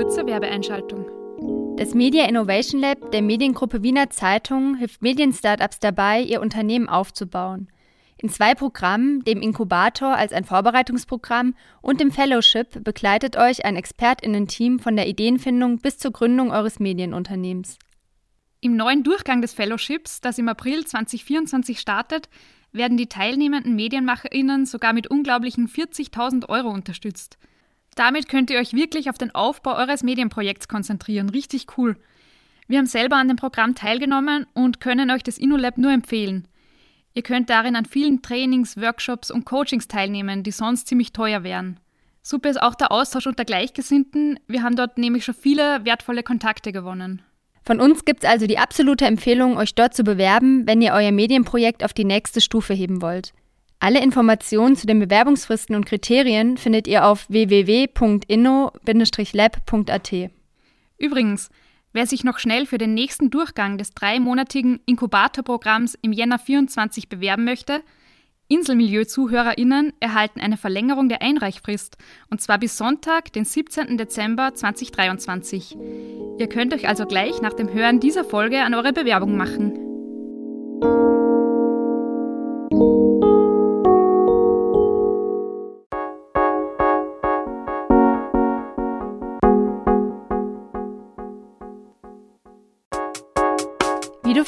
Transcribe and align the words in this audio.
kurze 0.00 0.24
Werbeeinschaltung. 0.24 1.04
Das 1.76 1.92
Media 1.92 2.26
Innovation 2.26 2.80
Lab 2.80 3.12
der 3.12 3.20
Mediengruppe 3.20 3.82
Wiener 3.82 4.08
Zeitung 4.08 4.76
hilft 4.76 5.02
Medienstartups 5.02 5.78
dabei, 5.78 6.22
ihr 6.22 6.40
Unternehmen 6.40 6.88
aufzubauen. 6.88 7.68
In 8.16 8.30
zwei 8.30 8.54
Programmen, 8.54 9.22
dem 9.24 9.42
Inkubator 9.42 10.16
als 10.16 10.32
ein 10.32 10.44
Vorbereitungsprogramm 10.44 11.54
und 11.82 12.00
dem 12.00 12.12
Fellowship, 12.12 12.82
begleitet 12.82 13.36
euch 13.36 13.66
ein 13.66 13.76
ExpertInnen-Team 13.76 14.78
von 14.78 14.96
der 14.96 15.06
Ideenfindung 15.06 15.80
bis 15.80 15.98
zur 15.98 16.12
Gründung 16.12 16.50
eures 16.50 16.80
Medienunternehmens. 16.80 17.78
Im 18.62 18.76
neuen 18.76 19.02
Durchgang 19.02 19.42
des 19.42 19.52
Fellowships, 19.52 20.22
das 20.22 20.38
im 20.38 20.48
April 20.48 20.86
2024 20.86 21.78
startet, 21.78 22.30
werden 22.72 22.96
die 22.96 23.08
teilnehmenden 23.08 23.76
MedienmacherInnen 23.76 24.64
sogar 24.64 24.94
mit 24.94 25.08
unglaublichen 25.08 25.68
40.000 25.68 26.48
Euro 26.48 26.70
unterstützt. 26.70 27.36
Damit 27.94 28.28
könnt 28.28 28.50
ihr 28.50 28.58
euch 28.58 28.72
wirklich 28.72 29.10
auf 29.10 29.18
den 29.18 29.34
Aufbau 29.34 29.76
eures 29.76 30.02
Medienprojekts 30.02 30.68
konzentrieren. 30.68 31.28
Richtig 31.28 31.66
cool. 31.76 31.96
Wir 32.68 32.78
haben 32.78 32.86
selber 32.86 33.16
an 33.16 33.28
dem 33.28 33.36
Programm 33.36 33.74
teilgenommen 33.74 34.46
und 34.54 34.80
können 34.80 35.10
euch 35.10 35.22
das 35.22 35.38
InnoLab 35.38 35.76
nur 35.76 35.92
empfehlen. 35.92 36.46
Ihr 37.14 37.22
könnt 37.22 37.50
darin 37.50 37.74
an 37.74 37.84
vielen 37.84 38.22
Trainings, 38.22 38.76
Workshops 38.76 39.30
und 39.30 39.44
Coachings 39.44 39.88
teilnehmen, 39.88 40.44
die 40.44 40.52
sonst 40.52 40.86
ziemlich 40.86 41.12
teuer 41.12 41.42
wären. 41.42 41.80
Super 42.22 42.50
ist 42.50 42.62
auch 42.62 42.74
der 42.74 42.92
Austausch 42.92 43.26
unter 43.26 43.44
Gleichgesinnten. 43.44 44.38
Wir 44.46 44.62
haben 44.62 44.76
dort 44.76 44.98
nämlich 44.98 45.24
schon 45.24 45.34
viele 45.34 45.84
wertvolle 45.84 46.22
Kontakte 46.22 46.70
gewonnen. 46.70 47.22
Von 47.64 47.80
uns 47.80 48.04
gibt 48.04 48.24
es 48.24 48.30
also 48.30 48.46
die 48.46 48.58
absolute 48.58 49.06
Empfehlung, 49.06 49.56
euch 49.56 49.74
dort 49.74 49.94
zu 49.94 50.04
bewerben, 50.04 50.66
wenn 50.66 50.80
ihr 50.80 50.92
euer 50.92 51.12
Medienprojekt 51.12 51.84
auf 51.84 51.92
die 51.92 52.04
nächste 52.04 52.40
Stufe 52.40 52.74
heben 52.74 53.02
wollt. 53.02 53.32
Alle 53.82 54.02
Informationen 54.02 54.76
zu 54.76 54.86
den 54.86 54.98
Bewerbungsfristen 54.98 55.74
und 55.74 55.86
Kriterien 55.86 56.58
findet 56.58 56.86
ihr 56.86 57.06
auf 57.06 57.24
www.inno-lab.at. 57.30 60.12
Übrigens, 60.98 61.48
wer 61.94 62.06
sich 62.06 62.22
noch 62.22 62.38
schnell 62.38 62.66
für 62.66 62.76
den 62.76 62.92
nächsten 62.92 63.30
Durchgang 63.30 63.78
des 63.78 63.94
dreimonatigen 63.94 64.80
Inkubatorprogramms 64.84 65.96
im 66.02 66.12
Jänner 66.12 66.38
24 66.38 67.08
bewerben 67.08 67.44
möchte, 67.44 67.80
Inselmilieu-ZuhörerInnen 68.48 69.94
erhalten 70.00 70.40
eine 70.40 70.58
Verlängerung 70.58 71.08
der 71.08 71.22
Einreichfrist 71.22 71.96
und 72.30 72.42
zwar 72.42 72.58
bis 72.58 72.76
Sonntag, 72.76 73.32
den 73.32 73.46
17. 73.46 73.96
Dezember 73.96 74.54
2023. 74.54 75.78
Ihr 76.38 76.48
könnt 76.48 76.74
euch 76.74 76.86
also 76.86 77.06
gleich 77.06 77.40
nach 77.40 77.54
dem 77.54 77.72
Hören 77.72 78.00
dieser 78.00 78.24
Folge 78.24 78.62
an 78.62 78.74
eure 78.74 78.92
Bewerbung 78.92 79.36
machen. 79.36 79.78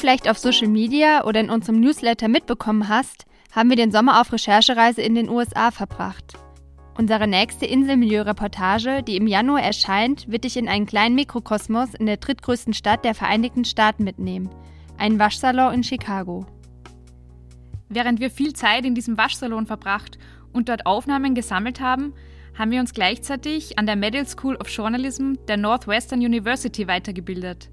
Vielleicht 0.03 0.29
auf 0.29 0.37
Social 0.37 0.67
Media 0.67 1.23
oder 1.23 1.39
in 1.39 1.49
unserem 1.49 1.79
Newsletter 1.79 2.27
mitbekommen 2.27 2.89
hast, 2.89 3.23
haben 3.53 3.69
wir 3.69 3.77
den 3.77 3.93
Sommer 3.93 4.19
auf 4.19 4.33
Recherchereise 4.33 5.01
in 5.01 5.15
den 5.15 5.29
USA 5.29 5.71
verbracht. 5.71 6.33
Unsere 6.97 7.25
nächste 7.25 7.65
Inselmilieu-Reportage, 7.65 9.01
die 9.01 9.15
im 9.15 9.27
Januar 9.27 9.61
erscheint, 9.61 10.29
wird 10.29 10.43
dich 10.43 10.57
in 10.57 10.67
einen 10.67 10.87
kleinen 10.87 11.15
Mikrokosmos 11.15 11.93
in 11.93 12.05
der 12.05 12.17
drittgrößten 12.17 12.73
Stadt 12.73 13.05
der 13.05 13.15
Vereinigten 13.15 13.63
Staaten 13.63 14.03
mitnehmen, 14.03 14.49
einen 14.97 15.19
Waschsalon 15.19 15.73
in 15.73 15.83
Chicago. 15.85 16.45
Während 17.87 18.19
wir 18.19 18.29
viel 18.29 18.51
Zeit 18.51 18.83
in 18.83 18.95
diesem 18.95 19.17
Waschsalon 19.17 19.67
verbracht 19.67 20.17
und 20.51 20.67
dort 20.67 20.85
Aufnahmen 20.85 21.33
gesammelt 21.33 21.79
haben, 21.79 22.13
haben 22.57 22.71
wir 22.71 22.81
uns 22.81 22.93
gleichzeitig 22.93 23.79
an 23.79 23.85
der 23.85 23.95
Medill 23.95 24.27
School 24.27 24.57
of 24.57 24.67
Journalism 24.67 25.35
der 25.47 25.55
Northwestern 25.55 26.19
University 26.19 26.89
weitergebildet. 26.89 27.69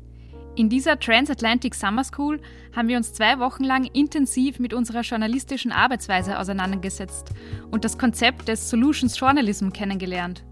In 0.60 0.69
dieser 0.69 1.00
Transatlantic 1.00 1.75
Summer 1.75 2.04
School 2.04 2.38
haben 2.76 2.88
wir 2.88 2.98
uns 2.98 3.15
zwei 3.15 3.38
Wochen 3.38 3.65
lang 3.65 3.87
intensiv 3.94 4.59
mit 4.59 4.75
unserer 4.75 5.00
journalistischen 5.00 5.72
Arbeitsweise 5.72 6.38
auseinandergesetzt 6.38 7.31
und 7.71 7.82
das 7.82 7.97
Konzept 7.97 8.47
des 8.47 8.69
Solutions 8.69 9.19
Journalism 9.19 9.70
kennengelernt. 9.70 10.44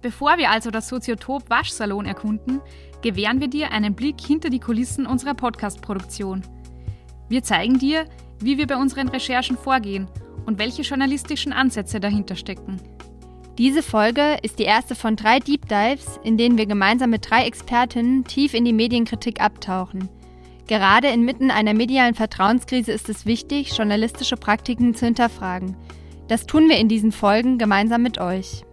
Bevor 0.00 0.38
wir 0.38 0.50
also 0.50 0.70
das 0.70 0.88
Soziotop 0.88 1.50
Waschsalon 1.50 2.06
erkunden, 2.06 2.62
gewähren 3.02 3.38
wir 3.38 3.48
dir 3.48 3.70
einen 3.70 3.94
Blick 3.94 4.18
hinter 4.18 4.48
die 4.48 4.60
Kulissen 4.60 5.04
unserer 5.04 5.34
Podcast-Produktion. 5.34 6.40
Wir 7.28 7.42
zeigen 7.42 7.78
dir, 7.78 8.06
wie 8.40 8.56
wir 8.56 8.66
bei 8.66 8.78
unseren 8.78 9.10
Recherchen 9.10 9.58
vorgehen 9.58 10.08
und 10.46 10.58
welche 10.58 10.80
journalistischen 10.80 11.52
Ansätze 11.52 12.00
dahinter 12.00 12.36
stecken. 12.36 12.80
Diese 13.56 13.84
Folge 13.84 14.36
ist 14.42 14.58
die 14.58 14.64
erste 14.64 14.96
von 14.96 15.14
drei 15.14 15.38
Deep 15.38 15.68
Dives, 15.68 16.18
in 16.24 16.36
denen 16.36 16.58
wir 16.58 16.66
gemeinsam 16.66 17.10
mit 17.10 17.30
drei 17.30 17.44
Expertinnen 17.46 18.24
tief 18.24 18.52
in 18.52 18.64
die 18.64 18.72
Medienkritik 18.72 19.40
abtauchen. 19.40 20.08
Gerade 20.66 21.06
inmitten 21.06 21.52
einer 21.52 21.72
medialen 21.72 22.16
Vertrauenskrise 22.16 22.90
ist 22.90 23.08
es 23.08 23.26
wichtig, 23.26 23.76
journalistische 23.76 24.36
Praktiken 24.36 24.96
zu 24.96 25.04
hinterfragen. 25.04 25.76
Das 26.26 26.46
tun 26.46 26.68
wir 26.68 26.78
in 26.78 26.88
diesen 26.88 27.12
Folgen 27.12 27.56
gemeinsam 27.56 28.02
mit 28.02 28.18
euch. 28.18 28.64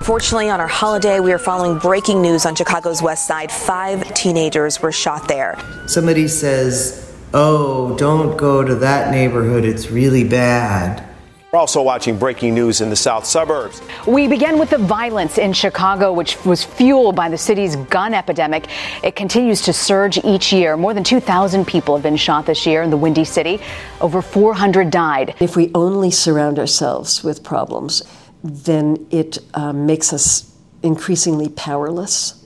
Fortunately, 0.00 0.50
on 0.50 0.60
our 0.60 0.68
holiday, 0.68 1.20
we 1.20 1.32
are 1.32 1.38
following 1.38 1.78
breaking 1.80 2.22
news 2.22 2.46
on 2.46 2.56
Chicago's 2.56 3.02
west 3.02 3.26
side. 3.26 3.52
Five 3.52 4.14
teenagers 4.14 4.80
were 4.80 4.92
shot 4.92 5.28
there. 5.28 5.58
Somebody 5.86 6.28
says, 6.28 7.05
oh, 7.34 7.96
don't 7.96 8.36
go 8.36 8.62
to 8.62 8.74
that 8.76 9.10
neighborhood, 9.10 9.64
it's 9.64 9.90
really 9.90 10.24
bad. 10.24 11.06
We're 11.52 11.60
also 11.60 11.80
watching 11.80 12.18
breaking 12.18 12.54
news 12.54 12.82
in 12.82 12.90
the 12.90 12.96
south 12.96 13.24
suburbs. 13.24 13.80
We 14.06 14.28
begin 14.28 14.58
with 14.58 14.68
the 14.70 14.78
violence 14.78 15.38
in 15.38 15.54
Chicago, 15.54 16.12
which 16.12 16.44
was 16.44 16.62
fueled 16.64 17.16
by 17.16 17.30
the 17.30 17.38
city's 17.38 17.76
gun 17.76 18.12
epidemic. 18.12 18.66
It 19.02 19.16
continues 19.16 19.62
to 19.62 19.72
surge 19.72 20.18
each 20.18 20.52
year. 20.52 20.76
More 20.76 20.92
than 20.92 21.02
2,000 21.02 21.64
people 21.64 21.96
have 21.96 22.02
been 22.02 22.16
shot 22.16 22.44
this 22.44 22.66
year 22.66 22.82
in 22.82 22.90
the 22.90 22.96
Windy 22.98 23.24
City. 23.24 23.60
Over 24.02 24.20
400 24.20 24.90
died. 24.90 25.34
If 25.40 25.56
we 25.56 25.70
only 25.74 26.10
surround 26.10 26.58
ourselves 26.58 27.24
with 27.24 27.42
problems, 27.42 28.02
then 28.44 29.06
it 29.10 29.38
uh, 29.54 29.72
makes 29.72 30.12
us 30.12 30.52
increasingly 30.82 31.48
powerless 31.48 32.44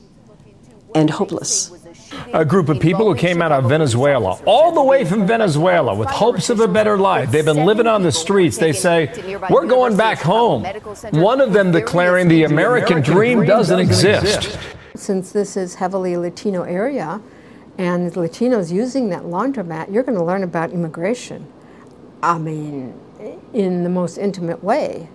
and 0.95 1.11
hopeless 1.11 1.80
a 2.33 2.45
group 2.45 2.69
of 2.69 2.81
people 2.81 3.07
who 3.07 3.15
came 3.15 3.43
out 3.43 3.53
of 3.53 3.69
Venezuela, 3.69 4.41
all 4.47 4.73
the 4.73 4.83
way 4.83 5.05
from 5.05 5.27
Venezuela, 5.27 5.95
with 5.95 6.09
hopes 6.09 6.51
of 6.51 6.61
a 6.61 6.69
better 6.69 6.97
life. 6.97 7.31
They've 7.31 7.45
been 7.45 7.65
living 7.65 7.87
on 7.87 8.03
the 8.03 8.13
streets. 8.13 8.57
They 8.57 8.73
say, 8.73 9.39
We're 9.51 9.67
going 9.67 9.97
back 9.97 10.19
home. 10.19 10.65
One 11.13 11.41
of 11.41 11.53
them 11.53 11.73
declaring 11.73 12.29
the 12.29 12.45
American 12.45 13.03
dream 13.03 13.45
doesn't 13.45 13.79
exist. 13.79 14.59
Since 14.95 15.33
this 15.33 15.57
is 15.57 15.77
heavily 15.77 16.17
Latino 16.17 16.63
area, 16.63 17.21
and 17.79 18.13
Latinos 18.13 18.71
using 18.71 19.09
that 19.09 19.23
laundromat, 19.23 19.93
you're 19.93 20.03
going 20.03 20.19
to 20.19 20.25
learn 20.25 20.43
about 20.43 20.71
immigration. 20.73 21.47
I 22.23 22.39
mean, 22.39 22.93
in 23.53 23.83
the 23.83 23.89
most 23.89 24.19
intimate 24.19 24.63
way. 24.63 25.09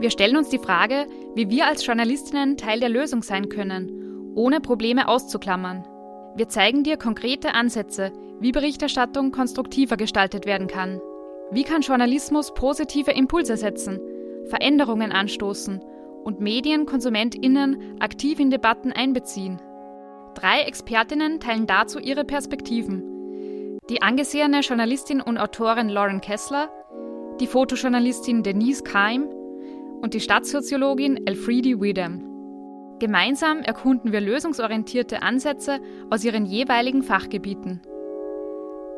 Wir 0.00 0.10
stellen 0.10 0.36
uns 0.36 0.48
die 0.48 0.58
Frage, 0.58 1.06
wie 1.34 1.50
wir 1.50 1.66
als 1.66 1.86
Journalistinnen 1.86 2.56
Teil 2.56 2.80
der 2.80 2.88
Lösung 2.88 3.22
sein 3.22 3.48
können, 3.48 4.32
ohne 4.34 4.60
Probleme 4.60 5.08
auszuklammern. 5.08 5.86
Wir 6.36 6.48
zeigen 6.48 6.82
dir 6.82 6.96
konkrete 6.96 7.54
Ansätze, 7.54 8.12
wie 8.40 8.50
Berichterstattung 8.50 9.30
konstruktiver 9.30 9.96
gestaltet 9.96 10.46
werden 10.46 10.66
kann. 10.66 11.00
Wie 11.52 11.62
kann 11.62 11.82
Journalismus 11.82 12.52
positive 12.54 13.12
Impulse 13.12 13.56
setzen, 13.56 14.00
Veränderungen 14.46 15.12
anstoßen 15.12 15.80
und 16.24 16.40
Medien, 16.40 16.86
KonsumentInnen 16.86 18.00
aktiv 18.00 18.40
in 18.40 18.50
Debatten 18.50 18.90
einbeziehen? 18.90 19.62
Drei 20.34 20.62
Expertinnen 20.62 21.38
teilen 21.38 21.68
dazu 21.68 22.00
ihre 22.00 22.24
Perspektiven. 22.24 23.78
Die 23.88 24.02
angesehene 24.02 24.60
Journalistin 24.60 25.20
und 25.20 25.38
Autorin 25.38 25.88
Lauren 25.88 26.20
Kessler, 26.20 26.68
die 27.38 27.46
Fotojournalistin 27.46 28.42
Denise 28.42 28.82
Keim 28.82 29.28
und 30.04 30.12
die 30.12 30.20
Stadtsoziologin 30.20 31.26
Elfriede 31.26 31.80
Widam. 31.80 32.20
Gemeinsam 32.98 33.60
erkunden 33.60 34.12
wir 34.12 34.20
lösungsorientierte 34.20 35.22
Ansätze 35.22 35.80
aus 36.10 36.22
ihren 36.22 36.44
jeweiligen 36.44 37.02
Fachgebieten. 37.02 37.80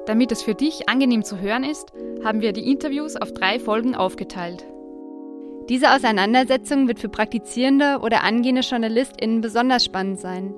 Damit 0.06 0.32
es 0.32 0.42
für 0.42 0.56
dich 0.56 0.88
angenehm 0.88 1.22
zu 1.22 1.40
hören 1.40 1.62
ist, 1.62 1.92
haben 2.24 2.40
wir 2.40 2.52
die 2.52 2.68
Interviews 2.68 3.14
auf 3.14 3.32
drei 3.32 3.60
Folgen 3.60 3.94
aufgeteilt. 3.94 4.66
Diese 5.68 5.94
Auseinandersetzung 5.94 6.88
wird 6.88 6.98
für 6.98 7.08
praktizierende 7.08 8.00
oder 8.02 8.24
angehende 8.24 8.62
JournalistInnen 8.62 9.40
besonders 9.40 9.84
spannend 9.84 10.18
sein. 10.18 10.52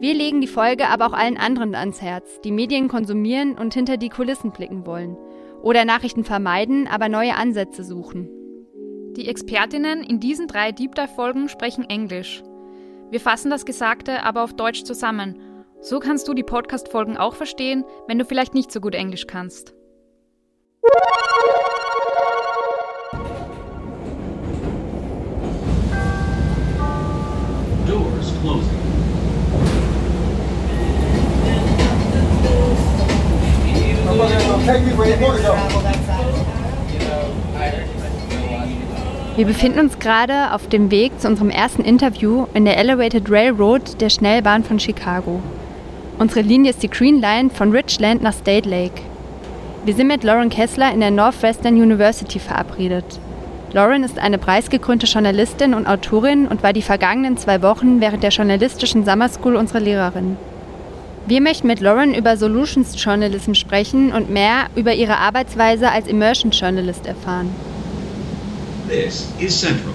Wir 0.00 0.14
legen 0.14 0.40
die 0.40 0.48
Folge 0.48 0.88
aber 0.88 1.06
auch 1.06 1.12
allen 1.12 1.36
anderen 1.36 1.76
ans 1.76 2.02
Herz, 2.02 2.40
die 2.42 2.52
Medien 2.52 2.88
konsumieren 2.88 3.56
und 3.56 3.74
hinter 3.74 3.96
die 3.96 4.08
Kulissen 4.08 4.50
blicken 4.50 4.86
wollen. 4.86 5.16
Oder 5.62 5.84
Nachrichten 5.84 6.24
vermeiden, 6.24 6.88
aber 6.88 7.08
neue 7.08 7.36
Ansätze 7.36 7.84
suchen. 7.84 8.28
Die 9.16 9.28
Expertinnen 9.28 10.02
in 10.02 10.18
diesen 10.18 10.48
drei 10.48 10.72
Deep 10.72 10.96
Dive-Folgen 10.96 11.48
sprechen 11.48 11.88
Englisch. 11.88 12.42
Wir 13.10 13.20
fassen 13.20 13.48
das 13.48 13.64
Gesagte 13.64 14.24
aber 14.24 14.42
auf 14.42 14.54
Deutsch 14.54 14.82
zusammen. 14.82 15.38
So 15.80 16.00
kannst 16.00 16.26
du 16.26 16.34
die 16.34 16.42
Podcast-Folgen 16.42 17.16
auch 17.16 17.36
verstehen, 17.36 17.84
wenn 18.08 18.18
du 18.18 18.24
vielleicht 18.24 18.54
nicht 18.54 18.72
so 18.72 18.80
gut 18.80 18.96
Englisch 18.96 19.28
kannst. 19.28 19.72
Doors 27.86 28.32
closing. 28.42 28.84
Thank 34.66 34.88
you 34.88 34.96
for 34.96 35.06
your 35.06 36.13
Wir 39.36 39.46
befinden 39.46 39.80
uns 39.80 39.98
gerade 39.98 40.52
auf 40.52 40.68
dem 40.68 40.92
Weg 40.92 41.20
zu 41.20 41.26
unserem 41.26 41.50
ersten 41.50 41.82
Interview 41.82 42.46
in 42.54 42.64
der 42.64 42.76
Elevated 42.76 43.28
Railroad 43.28 44.00
der 44.00 44.08
Schnellbahn 44.08 44.62
von 44.62 44.78
Chicago. 44.78 45.40
Unsere 46.20 46.42
Linie 46.42 46.70
ist 46.70 46.84
die 46.84 46.88
Green 46.88 47.20
Line 47.20 47.50
von 47.50 47.72
Richland 47.72 48.22
nach 48.22 48.32
State 48.32 48.68
Lake. 48.68 49.02
Wir 49.84 49.92
sind 49.92 50.06
mit 50.06 50.22
Lauren 50.22 50.50
Kessler 50.50 50.92
in 50.92 51.00
der 51.00 51.10
Northwestern 51.10 51.74
University 51.74 52.38
verabredet. 52.38 53.18
Lauren 53.72 54.04
ist 54.04 54.20
eine 54.20 54.38
preisgekrönte 54.38 55.06
Journalistin 55.06 55.74
und 55.74 55.88
Autorin 55.88 56.46
und 56.46 56.62
war 56.62 56.72
die 56.72 56.80
vergangenen 56.80 57.36
zwei 57.36 57.60
Wochen 57.60 58.00
während 58.00 58.22
der 58.22 58.30
journalistischen 58.30 59.04
Summer 59.04 59.28
School 59.28 59.56
unsere 59.56 59.80
Lehrerin. 59.80 60.36
Wir 61.26 61.40
möchten 61.40 61.66
mit 61.66 61.80
Lauren 61.80 62.14
über 62.14 62.36
Solutions 62.36 62.94
Journalism 63.02 63.54
sprechen 63.54 64.12
und 64.12 64.30
mehr 64.30 64.66
über 64.76 64.94
ihre 64.94 65.16
Arbeitsweise 65.16 65.90
als 65.90 66.06
Immersion 66.06 66.52
Journalist 66.52 67.04
erfahren. 67.04 67.50
This 68.94 69.28
is 69.40 69.60
Central. 69.60 69.92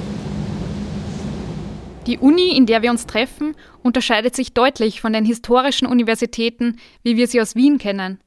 Die 2.05 2.17
Uni, 2.17 2.57
in 2.57 2.65
der 2.65 2.81
wir 2.81 2.91
uns 2.91 3.05
treffen, 3.05 3.55
unterscheidet 3.81 4.35
sich 4.35 4.53
deutlich 4.53 4.99
von 4.99 5.13
den 5.13 5.23
historischen 5.23 5.87
Universitäten, 5.87 6.75
wie 7.01 7.15
wir 7.15 7.27
sie 7.27 7.39
aus 7.39 7.55
Wien 7.55 7.77
kennen. 7.77 8.19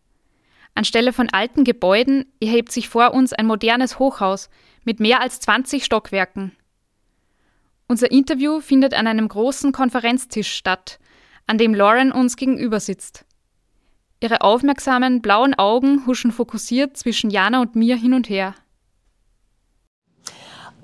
Anstelle 0.74 1.12
von 1.12 1.28
alten 1.28 1.64
Gebäuden 1.64 2.24
erhebt 2.40 2.72
sich 2.72 2.88
vor 2.88 3.12
uns 3.12 3.34
ein 3.34 3.44
modernes 3.44 3.98
Hochhaus 3.98 4.48
mit 4.82 4.98
mehr 4.98 5.20
als 5.20 5.40
20 5.40 5.84
Stockwerken. 5.84 6.52
Unser 7.86 8.10
Interview 8.10 8.60
findet 8.60 8.94
an 8.94 9.06
einem 9.06 9.28
großen 9.28 9.72
Konferenztisch 9.72 10.54
statt, 10.54 10.98
an 11.46 11.58
dem 11.58 11.74
Lauren 11.74 12.12
uns 12.12 12.36
gegenüber 12.36 12.80
sitzt. 12.80 13.26
Ihre 14.20 14.40
aufmerksamen 14.40 15.20
blauen 15.20 15.52
Augen 15.52 16.06
huschen 16.06 16.32
fokussiert 16.32 16.96
zwischen 16.96 17.28
Jana 17.28 17.60
und 17.60 17.76
mir 17.76 17.96
hin 17.96 18.14
und 18.14 18.30
her. 18.30 18.54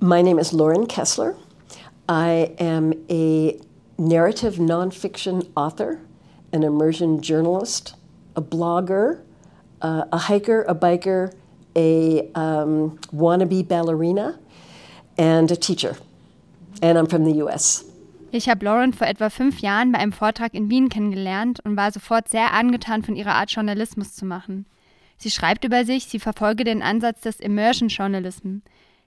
My 0.00 0.22
name 0.22 0.38
is 0.38 0.52
Lauren 0.52 0.86
Kessler. 0.86 1.34
I 2.08 2.54
am 2.60 2.92
a 3.10 3.58
narrative 3.98 4.54
nonfiction 4.54 5.50
author, 5.56 5.98
an 6.52 6.62
immersion 6.62 7.20
journalist, 7.20 7.96
a 8.36 8.40
blogger, 8.40 9.20
uh, 9.82 10.04
a 10.12 10.18
hiker, 10.18 10.64
a 10.68 10.74
biker, 10.76 11.34
a 11.74 12.30
um, 12.36 12.96
wannabe 13.12 13.66
ballerina, 13.66 14.38
and 15.18 15.50
a 15.50 15.56
teacher. 15.56 15.96
And 16.80 16.96
I'm 16.96 17.06
from 17.06 17.24
the 17.24 17.42
US. 17.42 17.84
Ich 18.30 18.48
habe 18.48 18.64
Lauren 18.64 18.92
vor 18.92 19.08
etwa 19.08 19.30
fünf 19.30 19.58
Jahren 19.58 19.90
bei 19.90 19.98
einem 19.98 20.12
Vortrag 20.12 20.54
in 20.54 20.70
Wien 20.70 20.90
kennengelernt 20.90 21.58
und 21.64 21.76
war 21.76 21.90
sofort 21.90 22.28
sehr 22.28 22.52
angetan 22.52 23.02
von 23.02 23.16
ihrer 23.16 23.34
Art, 23.34 23.50
Journalismus 23.50 24.14
zu 24.14 24.24
machen. 24.24 24.64
Sie 25.16 25.32
schreibt 25.32 25.64
über 25.64 25.84
sich, 25.84 26.04
sie 26.04 26.20
verfolge 26.20 26.62
den 26.62 26.82
Ansatz 26.82 27.22
des 27.22 27.40
Immersion 27.40 27.88
Journalism, 27.88 28.58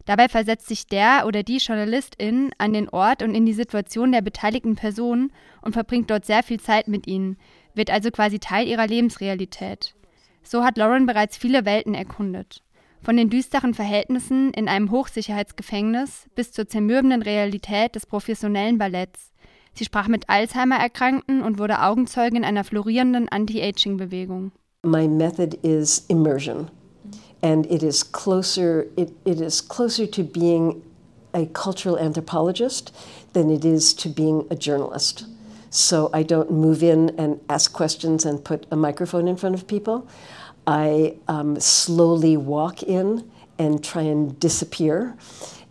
Dabei 0.06 0.27
versetzt 0.30 0.68
sich 0.68 0.88
der 0.88 1.24
oder 1.27 1.44
die 1.44 1.57
Journalistin 1.57 2.51
an 2.57 2.74
den 2.74 2.89
Ort 2.89 3.21
und 3.21 3.36
in 3.36 3.45
die 3.45 3.53
Situation 3.53 4.12
der 4.12 4.21
beteiligten 4.21 4.75
Personen 4.75 5.31
und 5.62 5.74
verbringt 5.74 6.09
dort 6.09 6.25
sehr 6.25 6.44
viel 6.44 6.59
Zeit 6.59 6.88
mit 6.88 7.07
ihnen, 7.07 7.38
wird 7.75 7.92
also 7.92 8.09
quasi 8.12 8.39
Teil 8.39 8.68
ihrer 8.68 8.88
Lebensrealität. 8.88 9.95
So 10.44 10.63
hat 10.63 10.77
Lauren 10.77 11.06
bereits 11.06 11.38
viele 11.38 11.65
Welten 11.65 11.94
erkundet. 11.94 12.63
Von 13.03 13.18
den 13.18 13.30
düsteren 13.30 13.74
Verhältnissen 13.74 14.51
in 14.53 14.68
einem 14.68 14.92
Hochsicherheitsgefängnis 14.92 16.27
bis 16.36 16.51
zur 16.51 16.68
zermürbenden 16.68 17.21
Realität 17.21 17.95
des 17.95 18.06
professionellen 18.06 18.77
Balletts. 18.77 19.31
Sie 19.74 19.86
sprach 19.86 20.07
mit 20.07 20.30
Alzheimer-Erkrankten 20.30 21.42
und 21.42 21.57
wurde 21.57 21.81
Augenzeugin 21.81 22.44
einer 22.44 22.63
florierenden 22.63 23.30
Anti-Aging-Bewegung. 23.30 24.51
My 24.83 25.07
method 25.07 25.57
is 25.63 26.06
immersion. 26.09 26.69
And 27.43 27.65
it 27.67 27.83
is 27.83 28.03
closer 28.03 28.88
it, 28.97 29.11
it 29.25 29.41
is 29.41 29.61
closer 29.61 30.05
to 30.05 30.23
being 30.23 30.83
a 31.33 31.45
cultural 31.47 31.97
anthropologist 31.97 32.93
than 33.33 33.49
it 33.49 33.63
is 33.65 33.93
to 33.93 34.09
being 34.09 34.47
a 34.49 34.55
journalist. 34.55 35.25
So 35.69 36.09
I 36.13 36.23
don't 36.23 36.51
move 36.51 36.83
in 36.83 37.15
and 37.17 37.39
ask 37.47 37.71
questions 37.71 38.25
and 38.25 38.43
put 38.43 38.65
a 38.71 38.75
microphone 38.75 39.27
in 39.27 39.38
front 39.38 39.55
of 39.55 39.67
people. 39.67 40.07
I 40.67 41.15
um, 41.29 41.59
slowly 41.59 42.35
walk 42.35 42.83
in 42.83 43.31
and 43.57 43.83
try 43.83 44.01
and 44.01 44.38
disappear 44.39 45.15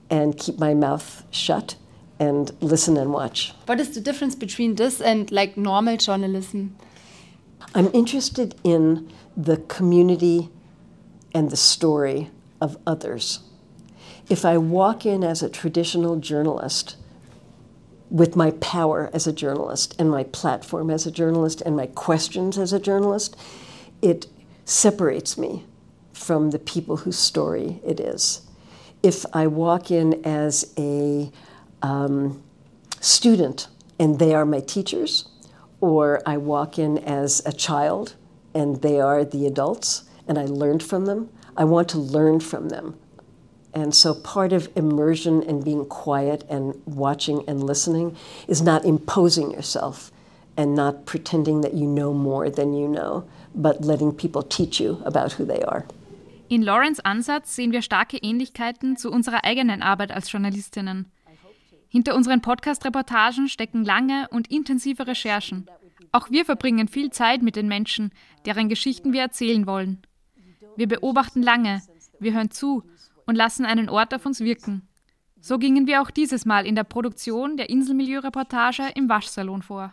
and 0.09 0.37
keep 0.37 0.59
my 0.59 0.75
mouth 0.75 1.25
shut 1.31 1.77
and 2.19 2.51
listen 2.61 2.97
and 2.97 3.13
watch. 3.13 3.53
What 3.67 3.79
is 3.81 3.95
the 3.95 4.01
difference 4.01 4.35
between 4.35 4.75
this 4.77 5.01
and 5.01 5.31
like 5.31 5.57
normal 5.57 5.97
journalism? 5.97 6.77
I'm 7.75 7.91
interested 7.93 8.55
in 8.65 9.11
the 9.37 9.59
community 9.59 10.51
and 11.35 11.51
the 11.51 11.57
story 11.57 12.31
of 12.61 12.77
others. 12.87 13.41
If 14.29 14.45
I 14.45 14.59
walk 14.59 15.05
in 15.05 15.25
as 15.25 15.43
a 15.43 15.49
traditional 15.49 16.17
journalist, 16.17 16.97
with 18.11 18.35
my 18.35 18.51
power 18.61 19.09
as 19.13 19.27
a 19.27 19.33
journalist 19.33 19.95
and 19.99 20.11
my 20.11 20.25
platform 20.25 20.91
as 20.91 21.07
a 21.07 21.11
journalist 21.11 21.63
and 21.63 21.77
my 21.77 21.87
questions 21.87 22.59
as 22.59 22.73
a 22.73 22.81
journalist, 22.81 23.37
it 24.03 24.27
separates 24.65 25.39
me 25.39 25.65
from 26.13 26.51
the 26.51 26.59
people 26.59 26.99
whose 26.99 27.19
story 27.19 27.81
it 27.85 28.01
is. 28.01 28.43
If 29.03 29.25
I 29.33 29.47
walk 29.47 29.91
in 29.91 30.25
as 30.27 30.73
a 30.77 31.31
um, 31.83 32.43
student 33.01 33.69
and 33.99 34.19
they 34.19 34.35
are 34.35 34.45
my 34.45 34.61
teachers, 34.61 35.29
or 35.81 36.21
I 36.27 36.37
walk 36.37 36.79
in 36.79 36.99
as 36.99 37.41
a 37.47 37.53
child 37.53 38.17
and 38.55 38.83
they 38.83 39.01
are 39.01 39.25
the 39.25 39.47
adults, 39.47 40.05
and 40.31 40.39
I 40.39 40.45
learned 40.45 40.83
from 40.85 41.07
them. 41.07 41.29
I 41.57 41.65
want 41.65 41.89
to 41.89 41.99
learn 41.99 42.39
from 42.39 42.69
them. 42.69 42.95
And 43.75 43.93
so 43.93 44.15
part 44.15 44.53
of 44.53 44.69
immersion 44.77 45.43
and 45.43 45.65
being 45.65 45.85
quiet 45.87 46.45
and 46.49 46.81
watching 46.87 47.43
and 47.49 47.65
listening 47.65 48.17
is 48.47 48.63
not 48.63 48.85
imposing 48.85 49.51
yourself 49.51 50.13
and 50.57 50.77
not 50.77 51.05
pretending 51.05 51.63
that 51.63 51.75
you 51.75 51.87
know 51.87 52.15
more 52.15 52.49
than 52.49 52.73
you 52.73 52.87
know, 52.87 53.25
but 53.57 53.85
letting 53.85 54.13
people 54.13 54.45
teach 54.45 54.81
you 54.81 55.03
about 55.05 55.33
who 55.33 55.45
they 55.45 55.63
are. 55.63 55.85
In 56.49 56.63
Lawrence 56.63 57.01
Ansatz 57.05 57.57
sehen 57.57 57.73
wir 57.73 57.83
starke 57.83 58.17
Ähnlichkeiten 58.19 58.97
zu 58.97 59.11
unserer 59.11 59.45
eigenen 59.45 59.83
Arbeit 59.83 60.13
als 60.13 60.31
Journalistinnen. 60.31 61.11
Hinter 61.89 62.15
unseren 62.15 62.41
Podcast-Reportagen 62.41 63.49
stecken 63.49 63.85
lange 63.85 64.29
und 64.31 64.49
intensive 64.49 65.09
Recherchen. 65.09 65.67
Auch 66.13 66.31
wir 66.31 66.45
verbringen 66.45 66.87
viel 66.87 67.11
Zeit 67.11 67.43
mit 67.43 67.57
den 67.57 67.67
Menschen, 67.67 68.13
deren 68.47 68.69
Geschichten 68.69 69.13
wir 69.13 69.23
erzählen 69.23 69.67
wollen. 69.67 70.03
Wir 70.77 70.89
beobachten 70.89 71.43
lange, 71.43 71.83
wir 72.19 72.33
hören 72.33 72.51
zu 72.51 72.83
und 73.27 73.35
lassen 73.35 73.65
einen 73.65 73.89
Ort 73.89 74.15
auf 74.15 74.27
uns 74.27 74.41
wirken. 74.41 74.89
So 75.41 75.59
gingen 75.59 75.87
wir 75.87 76.03
auch 76.03 76.11
dieses 76.11 76.45
Mal 76.45 76.67
in 76.67 76.75
der 76.75 76.85
Produktion 76.85 77.57
der 77.57 77.71
Inselmilieu-Reportage 77.71 78.91
im 78.95 79.09
Waschsalon 79.09 79.63
vor. 79.63 79.93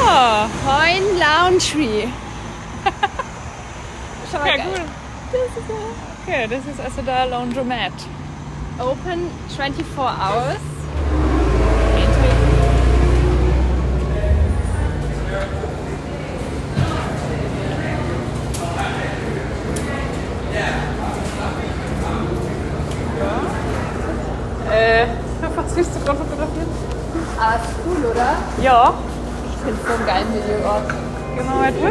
Oh, 0.00 0.46
Coin 0.64 1.18
Laundry. 1.18 2.08
Schau 4.30 4.38
mal, 4.38 4.56
ja, 4.56 4.64
cool. 4.64 4.84
Das 5.32 5.56
ist, 5.56 5.70
okay, 6.22 6.46
das 6.48 6.66
ist 6.66 6.80
also 6.80 7.02
der 7.02 7.26
Laundromat. 7.26 7.92
Open 8.78 9.30
24 9.56 9.84
hours. 9.98 10.60
Äh, 24.70 25.06
was 25.54 25.76
willst 25.76 25.90
du 25.94 26.00
gerade 26.00 26.18
fotografieren? 26.18 26.68
Ah, 27.38 27.56
ist 27.56 27.74
cool, 27.84 28.10
oder? 28.10 28.36
Ja. 28.62 28.94
Ich 29.50 29.56
finde 29.58 29.78
es 29.80 29.86
so 29.86 29.94
einen 29.94 30.06
geilen 30.06 30.28
Videoort. 30.32 30.88
Genau, 31.36 31.58
halt 31.60 31.74
also 31.74 31.86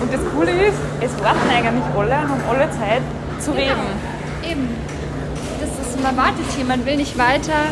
Und 0.00 0.12
das 0.12 0.20
Coole 0.34 0.50
ist, 0.66 0.78
es 1.00 1.24
warten 1.24 1.50
eigentlich 1.50 1.84
alle 1.96 2.14
und 2.14 2.30
haben 2.30 2.42
alle 2.48 2.70
Zeit 2.70 3.02
zu 3.40 3.52
genau. 3.52 3.62
reden. 3.62 3.86
Eben. 4.48 4.68
Das 5.60 5.70
ist, 5.86 6.00
man 6.00 6.16
wartet 6.16 6.46
hier, 6.56 6.64
man 6.64 6.84
will 6.86 6.96
nicht 6.96 7.18
weiter. 7.18 7.70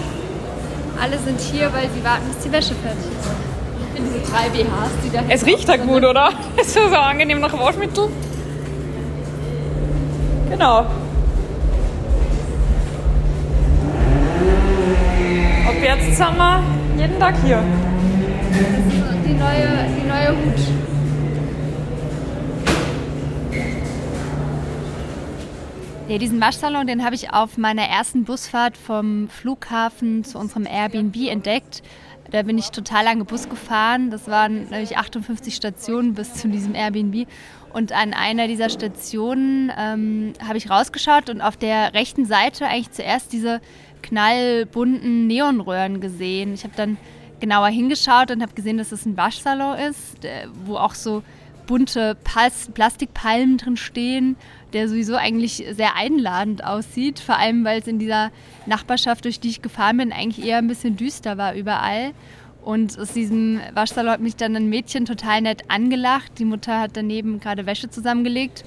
Alle 1.00 1.18
sind 1.18 1.40
hier, 1.40 1.72
weil 1.72 1.88
sie 1.94 2.04
warten, 2.04 2.26
bis 2.28 2.38
die 2.44 2.52
Wäsche 2.52 2.74
fertig 2.74 3.06
ist. 3.06 3.30
Ich 3.80 3.96
finde 3.96 4.10
diese 4.18 4.30
drei 4.30 4.50
BHs, 4.50 4.92
die 5.02 5.10
da 5.10 5.22
Es 5.28 5.46
riecht 5.46 5.66
halt 5.66 5.86
gut, 5.86 6.04
oder? 6.04 6.30
Es 6.56 6.66
ist 6.68 6.74
so 6.74 6.94
angenehm 6.94 7.40
nach 7.40 7.58
Waschmittel. 7.58 8.08
Genau. 10.50 10.78
Ab 10.80 10.86
jetzt 15.82 16.16
sind 16.16 16.36
wir 16.36 16.62
jeden 16.98 17.18
Tag 17.18 17.34
hier. 17.44 17.62
Das 18.50 18.60
ist 18.60 19.26
die 19.26 19.32
neue, 19.32 19.86
die 19.96 20.06
neue 20.06 20.28
Hut. 20.28 20.79
Ja, 26.10 26.18
diesen 26.18 26.40
Waschsalon, 26.40 26.88
den 26.88 27.04
habe 27.04 27.14
ich 27.14 27.32
auf 27.32 27.56
meiner 27.56 27.84
ersten 27.84 28.24
Busfahrt 28.24 28.76
vom 28.76 29.28
Flughafen 29.28 30.24
zu 30.24 30.38
unserem 30.38 30.66
Airbnb 30.66 31.14
entdeckt. 31.28 31.84
Da 32.32 32.42
bin 32.42 32.58
ich 32.58 32.70
total 32.70 33.04
lange 33.04 33.24
Bus 33.24 33.48
gefahren. 33.48 34.10
Das 34.10 34.26
waren 34.26 34.68
nämlich 34.70 34.98
58 34.98 35.54
Stationen 35.54 36.14
bis 36.14 36.34
zu 36.34 36.48
diesem 36.48 36.74
Airbnb. 36.74 37.28
Und 37.72 37.92
an 37.92 38.12
einer 38.12 38.48
dieser 38.48 38.70
Stationen 38.70 39.70
ähm, 39.78 40.32
habe 40.44 40.58
ich 40.58 40.68
rausgeschaut 40.68 41.30
und 41.30 41.40
auf 41.40 41.56
der 41.56 41.94
rechten 41.94 42.26
Seite 42.26 42.66
eigentlich 42.66 42.90
zuerst 42.90 43.32
diese 43.32 43.60
knallbunten 44.02 45.28
Neonröhren 45.28 46.00
gesehen. 46.00 46.54
Ich 46.54 46.64
habe 46.64 46.74
dann 46.76 46.96
genauer 47.38 47.68
hingeschaut 47.68 48.32
und 48.32 48.42
habe 48.42 48.54
gesehen, 48.54 48.78
dass 48.78 48.90
es 48.90 49.06
ein 49.06 49.16
Waschsalon 49.16 49.78
ist, 49.78 50.16
wo 50.64 50.74
auch 50.74 50.94
so 50.94 51.22
bunte 51.70 52.16
Plastikpalmen 52.74 53.56
drin 53.56 53.76
stehen, 53.76 54.34
der 54.72 54.88
sowieso 54.88 55.14
eigentlich 55.14 55.64
sehr 55.70 55.94
einladend 55.94 56.64
aussieht, 56.64 57.20
vor 57.20 57.38
allem 57.38 57.64
weil 57.64 57.78
es 57.78 57.86
in 57.86 58.00
dieser 58.00 58.32
Nachbarschaft, 58.66 59.24
durch 59.24 59.38
die 59.38 59.50
ich 59.50 59.62
gefahren 59.62 59.98
bin, 59.98 60.12
eigentlich 60.12 60.44
eher 60.44 60.58
ein 60.58 60.66
bisschen 60.66 60.96
düster 60.96 61.38
war 61.38 61.54
überall. 61.54 62.10
Und 62.60 62.98
aus 62.98 63.12
diesem 63.12 63.60
Waschsalon 63.72 64.10
hat 64.10 64.20
mich 64.20 64.34
dann 64.34 64.56
ein 64.56 64.68
Mädchen 64.68 65.04
total 65.04 65.42
nett 65.42 65.62
angelacht. 65.68 66.40
Die 66.40 66.44
Mutter 66.44 66.80
hat 66.80 66.90
daneben 66.94 67.38
gerade 67.38 67.66
Wäsche 67.66 67.88
zusammengelegt. 67.88 68.64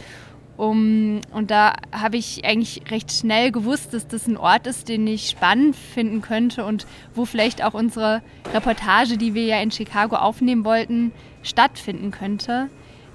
Um, 0.55 1.19
und 1.31 1.51
da 1.51 1.73
habe 1.91 2.15
ich 2.15 2.45
eigentlich 2.45 2.83
recht 2.89 3.11
schnell 3.11 3.51
gewusst, 3.51 3.93
dass 3.93 4.07
das 4.07 4.27
ein 4.27 4.37
Ort 4.37 4.65
ist, 4.65 4.87
den 4.87 5.05
ich 5.07 5.29
spannend 5.29 5.75
finden 5.75 6.21
könnte 6.21 6.63
und 6.63 6.87
wo 7.15 7.25
vielleicht 7.25 7.63
auch 7.65 7.73
unsere 7.73 8.21
Reportage, 8.53 9.17
die 9.17 9.33
wir 9.33 9.43
ja 9.43 9.61
in 9.61 9.71
Chicago 9.71 10.15
aufnehmen 10.15 10.63
wollten, 10.63 11.11
stattfinden 11.41 12.11
könnte. 12.11 12.69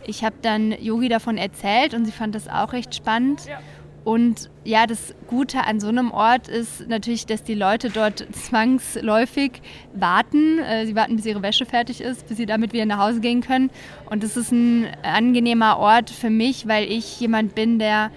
Ich 0.09 0.25
habe 0.25 0.37
dann 0.41 0.73
Yogi 0.73 1.11
davon 1.11 1.37
erzählt 1.37 1.93
und 1.93 2.07
sie 2.07 2.13
fand 2.13 2.35
das 2.35 2.49
auch 2.49 2.73
recht 2.73 2.95
spannend. 2.95 3.45
Ja. 3.47 3.61
Und 4.05 4.49
ja, 4.65 4.87
das 4.87 5.15
Gute 5.27 5.65
an 5.65 5.81
so 5.81 5.89
einem 5.89 6.13
Ort 6.13 6.49
ist 6.49 6.89
natürlich, 6.89 7.27
dass 7.27 7.43
die 7.43 7.53
Leute 7.53 7.91
dort 7.91 8.27
zwangsläufig 8.33 9.61
warten. 9.93 10.61
Äh, 10.61 10.87
sie 10.87 10.97
warten, 10.97 11.17
bis 11.17 11.27
ihre 11.27 11.43
Wäsche 11.43 11.67
fertig 11.67 12.01
ist, 12.01 12.27
bis 12.27 12.39
sie 12.39 12.47
damit 12.47 12.73
wieder 12.73 12.87
nach 12.87 13.01
Hause 13.01 13.21
gehen 13.21 13.43
können. 13.43 13.69
Und 14.09 14.23
das 14.23 14.39
ist 14.39 14.51
ein 14.51 14.87
angenehmer 15.03 15.79
Ort 15.79 16.09
für 16.09 16.31
mich, 16.31 16.67
weil 16.67 16.91
ich 16.91 17.21
jemand 17.21 17.55
bin, 17.55 17.79
der 17.79 18.11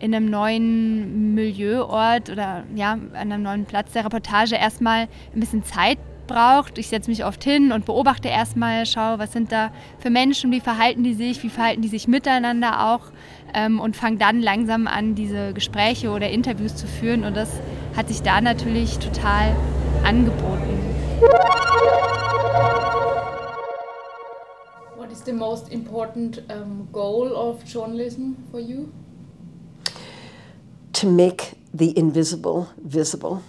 in 0.00 0.14
einem 0.14 0.28
neuen 0.28 1.34
Milieuort 1.34 2.28
oder 2.28 2.64
ja, 2.74 2.92
an 2.92 3.14
einem 3.14 3.42
neuen 3.42 3.64
Platz 3.64 3.92
der 3.92 4.04
Reportage 4.04 4.54
erstmal 4.54 5.08
ein 5.34 5.40
bisschen 5.40 5.64
Zeit 5.64 5.96
braucht. 6.28 6.78
Ich 6.78 6.86
setze 6.86 7.10
mich 7.10 7.24
oft 7.24 7.42
hin 7.42 7.72
und 7.72 7.84
beobachte 7.84 8.28
erstmal, 8.28 8.86
schaue, 8.86 9.18
was 9.18 9.32
sind 9.32 9.50
da 9.50 9.72
für 9.98 10.10
Menschen, 10.10 10.52
wie 10.52 10.60
verhalten 10.60 11.02
die 11.02 11.14
sich, 11.14 11.42
wie 11.42 11.48
verhalten 11.48 11.82
die 11.82 11.88
sich 11.88 12.06
miteinander 12.06 12.92
auch 12.92 13.10
ähm, 13.52 13.80
und 13.80 13.96
fange 13.96 14.18
dann 14.18 14.40
langsam 14.40 14.86
an, 14.86 15.16
diese 15.16 15.52
Gespräche 15.52 16.10
oder 16.10 16.30
Interviews 16.30 16.76
zu 16.76 16.86
führen. 16.86 17.24
Und 17.24 17.36
das 17.36 17.50
hat 17.96 18.06
sich 18.06 18.22
da 18.22 18.40
natürlich 18.40 18.98
total 18.98 19.56
angeboten. 20.04 20.78
What 24.96 25.10
is 25.10 25.24
the 25.24 25.32
most 25.32 25.72
important 25.72 26.42
um, 26.48 26.86
goal 26.92 27.32
of 27.32 27.64
journalism 27.64 28.36
for 28.52 28.60
you? 28.60 28.88
To 30.92 31.08
make 31.08 31.56
the 31.72 31.90
invisible 31.90 32.68
visible. 32.76 33.40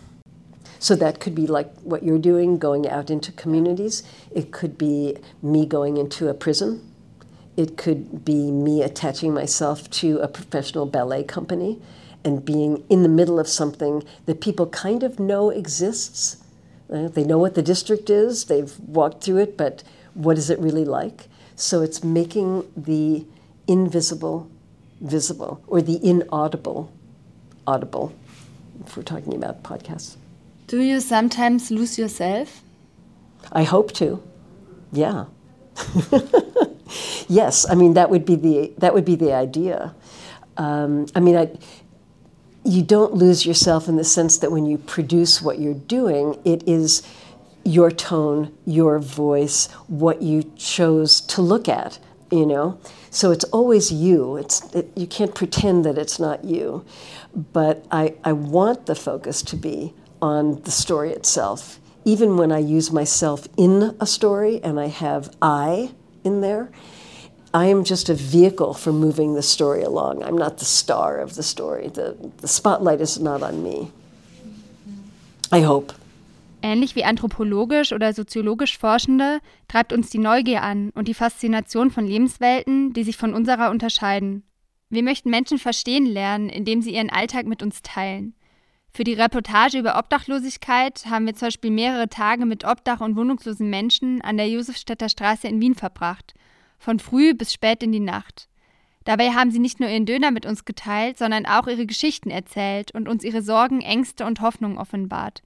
So 0.79 0.95
that 0.95 1.19
could 1.19 1.35
be 1.35 1.45
like 1.45 1.71
what 1.81 2.03
you're 2.03 2.17
doing, 2.17 2.57
going 2.57 2.87
out 2.89 3.09
into 3.09 3.31
communities. 3.33 4.01
It 4.33 4.51
could 4.51 4.77
be 4.77 5.17
me 5.41 5.65
going 5.65 5.97
into 5.97 6.29
a 6.29 6.33
prison. 6.33 6.89
It 7.57 7.75
could 7.75 8.23
be 8.23 8.49
me 8.49 8.81
attaching 8.81 9.33
myself 9.33 9.89
to 9.91 10.19
a 10.19 10.29
professional 10.29 10.85
ballet 10.85 11.23
company 11.23 11.81
and 12.23 12.45
being 12.45 12.85
in 12.89 13.03
the 13.03 13.09
middle 13.09 13.39
of 13.39 13.47
something 13.47 14.03
that 14.25 14.39
people 14.39 14.67
kind 14.67 15.03
of 15.03 15.19
know 15.19 15.49
exists. 15.49 16.37
Uh, 16.91 17.09
they 17.09 17.23
know 17.23 17.37
what 17.37 17.55
the 17.55 17.61
district 17.61 18.09
is, 18.09 18.45
they've 18.45 18.79
walked 18.79 19.23
through 19.23 19.37
it, 19.37 19.57
but 19.57 19.83
what 20.13 20.37
is 20.37 20.49
it 20.49 20.57
really 20.59 20.85
like? 20.85 21.27
So 21.55 21.81
it's 21.81 22.03
making 22.03 22.65
the 22.75 23.25
invisible 23.67 24.49
visible 25.01 25.61
or 25.67 25.81
the 25.81 26.03
inaudible 26.05 26.91
audible, 27.67 28.13
if 28.85 28.97
we're 28.97 29.03
talking 29.03 29.35
about 29.35 29.63
podcasts. 29.63 30.15
Do 30.69 30.81
you 30.81 30.99
sometimes 30.99 31.71
lose 31.71 31.97
yourself? 31.97 32.61
I 33.51 33.63
hope 33.63 33.91
to. 33.93 34.21
Yeah. 34.91 35.25
yes, 37.27 37.67
I 37.67 37.73
mean 37.73 37.95
that 37.95 38.11
would 38.11 38.23
be 38.23 38.35
the 38.35 38.71
that 38.77 38.93
would 38.93 39.03
be 39.03 39.15
the 39.15 39.33
idea. 39.33 39.95
Um, 40.57 41.07
I 41.15 41.21
mean, 41.21 41.35
I, 41.35 41.49
you 42.63 42.83
don't 42.83 43.15
lose 43.15 43.47
yourself 43.47 43.87
in 43.87 43.95
the 43.95 44.03
sense 44.03 44.37
that 44.37 44.51
when 44.51 44.67
you 44.67 44.77
produce 44.77 45.41
what 45.41 45.57
you're 45.57 45.73
doing, 45.73 46.39
it 46.45 46.61
is 46.67 47.01
your 47.65 47.89
tone, 47.89 48.55
your 48.67 48.99
voice, 48.99 49.71
what 49.87 50.21
you 50.21 50.43
chose 50.55 51.19
to 51.33 51.41
look 51.41 51.67
at. 51.67 51.97
You 52.29 52.45
know, 52.45 52.79
so 53.09 53.31
it's 53.31 53.45
always 53.45 53.91
you. 53.91 54.37
It's 54.37 54.71
it, 54.75 54.91
you 54.95 55.07
can't 55.07 55.33
pretend 55.33 55.83
that 55.85 55.97
it's 55.97 56.19
not 56.19 56.45
you. 56.45 56.85
But 57.33 57.87
I, 57.89 58.13
I 58.23 58.33
want 58.33 58.85
the 58.85 58.93
focus 58.93 59.41
to 59.41 59.55
be 59.55 59.95
on 60.21 60.61
the 60.63 60.71
story 60.71 61.11
itself. 61.11 61.79
Even 62.05 62.37
when 62.37 62.51
I 62.51 62.59
use 62.59 62.91
myself 62.91 63.47
in 63.57 63.95
a 63.99 64.05
story 64.05 64.59
and 64.63 64.79
I 64.79 64.87
have 64.87 65.29
I 65.41 65.91
in 66.23 66.41
there, 66.41 66.69
I 67.53 67.65
am 67.65 67.83
just 67.83 68.09
a 68.09 68.13
vehicle 68.13 68.73
for 68.73 68.93
moving 68.93 69.33
the 69.33 69.41
story 69.41 69.83
along. 69.83 70.23
I'm 70.23 70.37
not 70.37 70.57
the 70.57 70.65
star 70.65 71.17
of 71.17 71.35
the 71.35 71.43
story. 71.43 71.87
The, 71.87 72.15
the 72.37 72.47
spotlight 72.47 73.01
is 73.01 73.19
not 73.19 73.41
on 73.41 73.63
me. 73.63 73.91
I 75.51 75.61
hope. 75.61 75.93
Ähnlich 76.61 76.95
wie 76.95 77.05
anthropologisch 77.05 77.93
oder 77.93 78.13
soziologisch 78.13 78.77
Forschende 78.77 79.39
treibt 79.67 79.93
uns 79.93 80.09
die 80.09 80.17
Neugier 80.17 80.61
an 80.61 80.91
und 80.93 81.07
die 81.07 81.13
Faszination 81.13 81.89
von 81.89 82.05
Lebenswelten, 82.05 82.93
die 82.93 83.03
sich 83.03 83.17
von 83.17 83.33
unserer 83.33 83.69
unterscheiden. 83.71 84.43
Wir 84.89 85.03
möchten 85.03 85.29
Menschen 85.29 85.57
verstehen 85.57 86.05
lernen, 86.05 86.49
indem 86.49 86.81
sie 86.81 86.93
ihren 86.93 87.09
Alltag 87.09 87.45
mit 87.45 87.63
uns 87.63 87.81
teilen. 87.81 88.33
Für 88.91 89.03
die 89.03 89.13
Reportage 89.13 89.79
über 89.79 89.97
Obdachlosigkeit 89.97 91.05
haben 91.05 91.25
wir 91.25 91.35
zum 91.35 91.47
Beispiel 91.47 91.71
mehrere 91.71 92.09
Tage 92.09 92.45
mit 92.45 92.65
Obdach- 92.65 93.01
und 93.01 93.15
wohnungslosen 93.15 93.69
Menschen 93.69 94.21
an 94.21 94.37
der 94.37 94.49
Josefstädter 94.49 95.09
Straße 95.09 95.47
in 95.47 95.61
Wien 95.61 95.75
verbracht, 95.75 96.33
von 96.77 96.99
früh 96.99 97.33
bis 97.33 97.53
spät 97.53 97.83
in 97.83 97.91
die 97.91 97.99
Nacht. 97.99 98.49
Dabei 99.05 99.31
haben 99.31 99.51
sie 99.51 99.59
nicht 99.59 99.79
nur 99.79 99.89
ihren 99.89 100.05
Döner 100.05 100.31
mit 100.31 100.45
uns 100.45 100.65
geteilt, 100.65 101.17
sondern 101.17 101.45
auch 101.45 101.67
ihre 101.67 101.85
Geschichten 101.85 102.29
erzählt 102.29 102.91
und 102.93 103.07
uns 103.07 103.23
ihre 103.23 103.41
Sorgen, 103.41 103.81
Ängste 103.81 104.25
und 104.25 104.41
Hoffnungen 104.41 104.77
offenbart. 104.77 105.41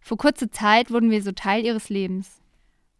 Für 0.00 0.16
kurze 0.16 0.50
Zeit 0.50 0.90
wurden 0.90 1.10
wir 1.10 1.22
so 1.22 1.32
Teil 1.32 1.64
ihres 1.64 1.88
Lebens. 1.88 2.40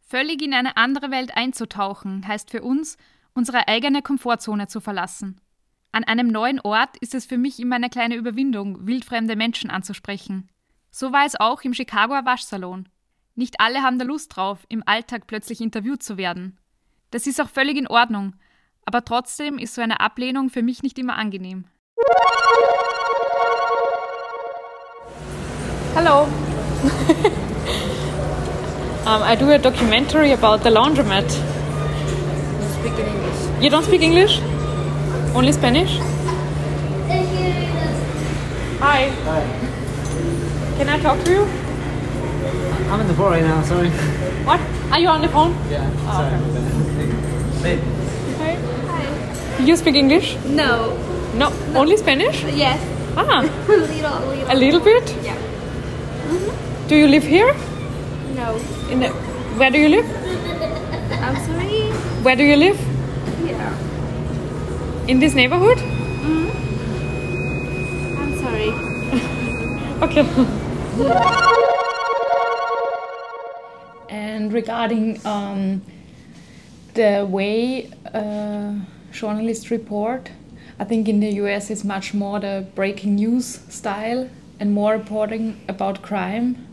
Völlig 0.01 0.43
in 0.43 0.55
eine 0.55 0.77
andere 0.77 1.11
Welt 1.11 1.37
einzutauchen 1.37 2.27
heißt 2.27 2.51
für 2.51 2.63
uns, 2.63 2.97
unsere 3.35 3.69
eigene 3.69 4.03
Komfortzone 4.03 4.67
zu 4.67 4.81
verlassen. 4.81 5.41
An 5.91 6.05
einem 6.05 6.29
neuen 6.29 6.61
Ort 6.61 6.97
ist 6.99 7.15
es 7.15 7.25
für 7.25 7.39
mich 7.39 7.59
immer 7.59 7.77
eine 7.77 7.89
kleine 7.89 8.17
Überwindung, 8.17 8.87
wildfremde 8.87 9.37
Menschen 9.37 9.71
anzusprechen. 9.71 10.51
So 10.91 11.13
war 11.13 11.25
es 11.25 11.39
auch 11.41 11.63
im 11.63 11.73
Chicagoer 11.73 12.27
Waschsalon. 12.27 12.89
Nicht 13.35 13.61
alle 13.61 13.83
haben 13.83 13.99
da 13.99 14.05
Lust 14.05 14.37
drauf, 14.37 14.67
im 14.69 14.83
Alltag 14.87 15.27
plötzlich 15.27 15.61
interviewt 15.61 16.03
zu 16.03 16.19
werden. 16.19 16.59
Das 17.11 17.27
ist 17.27 17.41
auch 17.41 17.49
völlig 17.49 17.79
in 17.79 17.87
Ordnung, 17.87 18.35
aber 18.85 19.05
trotzdem 19.05 19.59
ist 19.59 19.75
so 19.75 19.81
eine 19.81 20.01
Ablehnung 20.01 20.51
für 20.51 20.63
mich 20.63 20.83
nicht 20.83 20.99
immer 20.99 21.17
angenehm. 21.17 21.65
Hello. 25.95 26.25
um, 29.07 29.23
I 29.23 29.37
do 29.37 29.51
a 29.51 29.59
documentary 29.59 30.33
about 30.33 30.63
the 30.63 30.71
laundromat. 30.71 31.25
You 31.25 32.69
speak 32.79 32.99
English. 32.99 33.63
You 33.63 33.71
don't 33.71 33.85
speak 33.85 34.03
English? 34.03 34.41
Only 35.39 35.53
Spanish? 35.53 35.99
Hi. 38.81 39.09
Hi. 39.27 39.43
Can 40.77 40.89
I 40.89 40.99
talk 40.99 41.23
to 41.27 41.31
you? 41.31 41.43
I'm 42.91 43.01
in 43.03 43.07
the 43.07 43.15
phone 43.15 43.31
right 43.31 43.45
now, 43.45 43.63
sorry. 43.63 43.91
What? 44.49 44.59
Are 44.91 44.99
you 44.99 45.07
on 45.07 45.23
the 45.23 45.29
phone? 45.29 45.55
Yeah, 45.71 45.89
oh, 46.09 46.19
sorry. 46.19 46.35
Okay. 47.61 47.79
Hi. 48.41 48.57
Hi. 48.89 49.65
You 49.65 49.77
speak 49.77 49.95
English? 49.95 50.35
No. 50.45 50.99
No, 51.35 51.51
no. 51.73 51.81
only 51.83 51.97
Spanish? 51.99 52.43
Yes. 52.43 52.83
Ah. 53.17 53.47
a 53.69 53.73
little, 53.77 54.21
little. 54.27 54.51
A 54.51 54.57
little 54.57 54.81
bit? 54.91 55.15
Yeah. 55.23 55.39
Mm 56.27 56.43
-hmm. 56.43 56.89
Do 56.89 56.95
you 56.97 57.07
live 57.15 57.27
here? 57.37 57.55
No. 58.43 58.59
In 58.91 59.07
the, 59.07 59.15
where 59.57 59.71
do 59.71 59.79
you 59.79 59.89
live? 59.89 60.09
I'm 61.23 61.39
sorry. 61.47 61.83
Where 62.27 62.37
do 62.37 62.43
you 62.43 62.57
live? 62.67 62.98
Here. 65.09 65.15
In 65.15 65.21
this 65.21 65.35
neighborhood? 65.35 65.79
Mm. 66.23 66.51
I'm 68.19 68.39
sorry. 68.39 68.73
okay. 70.03 70.25
and 74.11 74.53
regarding 74.53 75.27
um, 75.27 75.81
the 76.93 77.27
way 77.27 77.91
uh, 78.13 78.75
journalists 79.11 79.71
report, 79.71 80.31
I 80.79 80.85
think 80.85 81.09
in 81.09 81.21
the 81.21 81.31
US 81.43 81.71
it's 81.71 81.85
much 81.85 82.13
more 82.13 82.39
the 82.39 82.67
breaking 82.75 83.15
news 83.15 83.61
style 83.71 84.29
and 84.61 84.75
more 84.75 84.93
reporting 84.93 85.59
about 85.69 86.03
crime, 86.03 86.67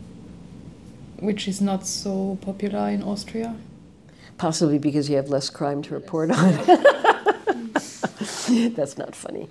which 1.20 1.48
is 1.48 1.62
not 1.62 1.86
so 1.86 2.36
popular 2.42 2.90
in 2.90 3.02
Austria. 3.02 3.56
Possibly 4.36 4.78
because 4.78 5.08
you 5.08 5.16
have 5.16 5.30
less 5.30 5.48
crime 5.48 5.80
to 5.84 5.94
report 5.94 6.30
on. 6.30 6.58
That's 8.74 8.98
not 8.98 9.14
funny. 9.14 9.48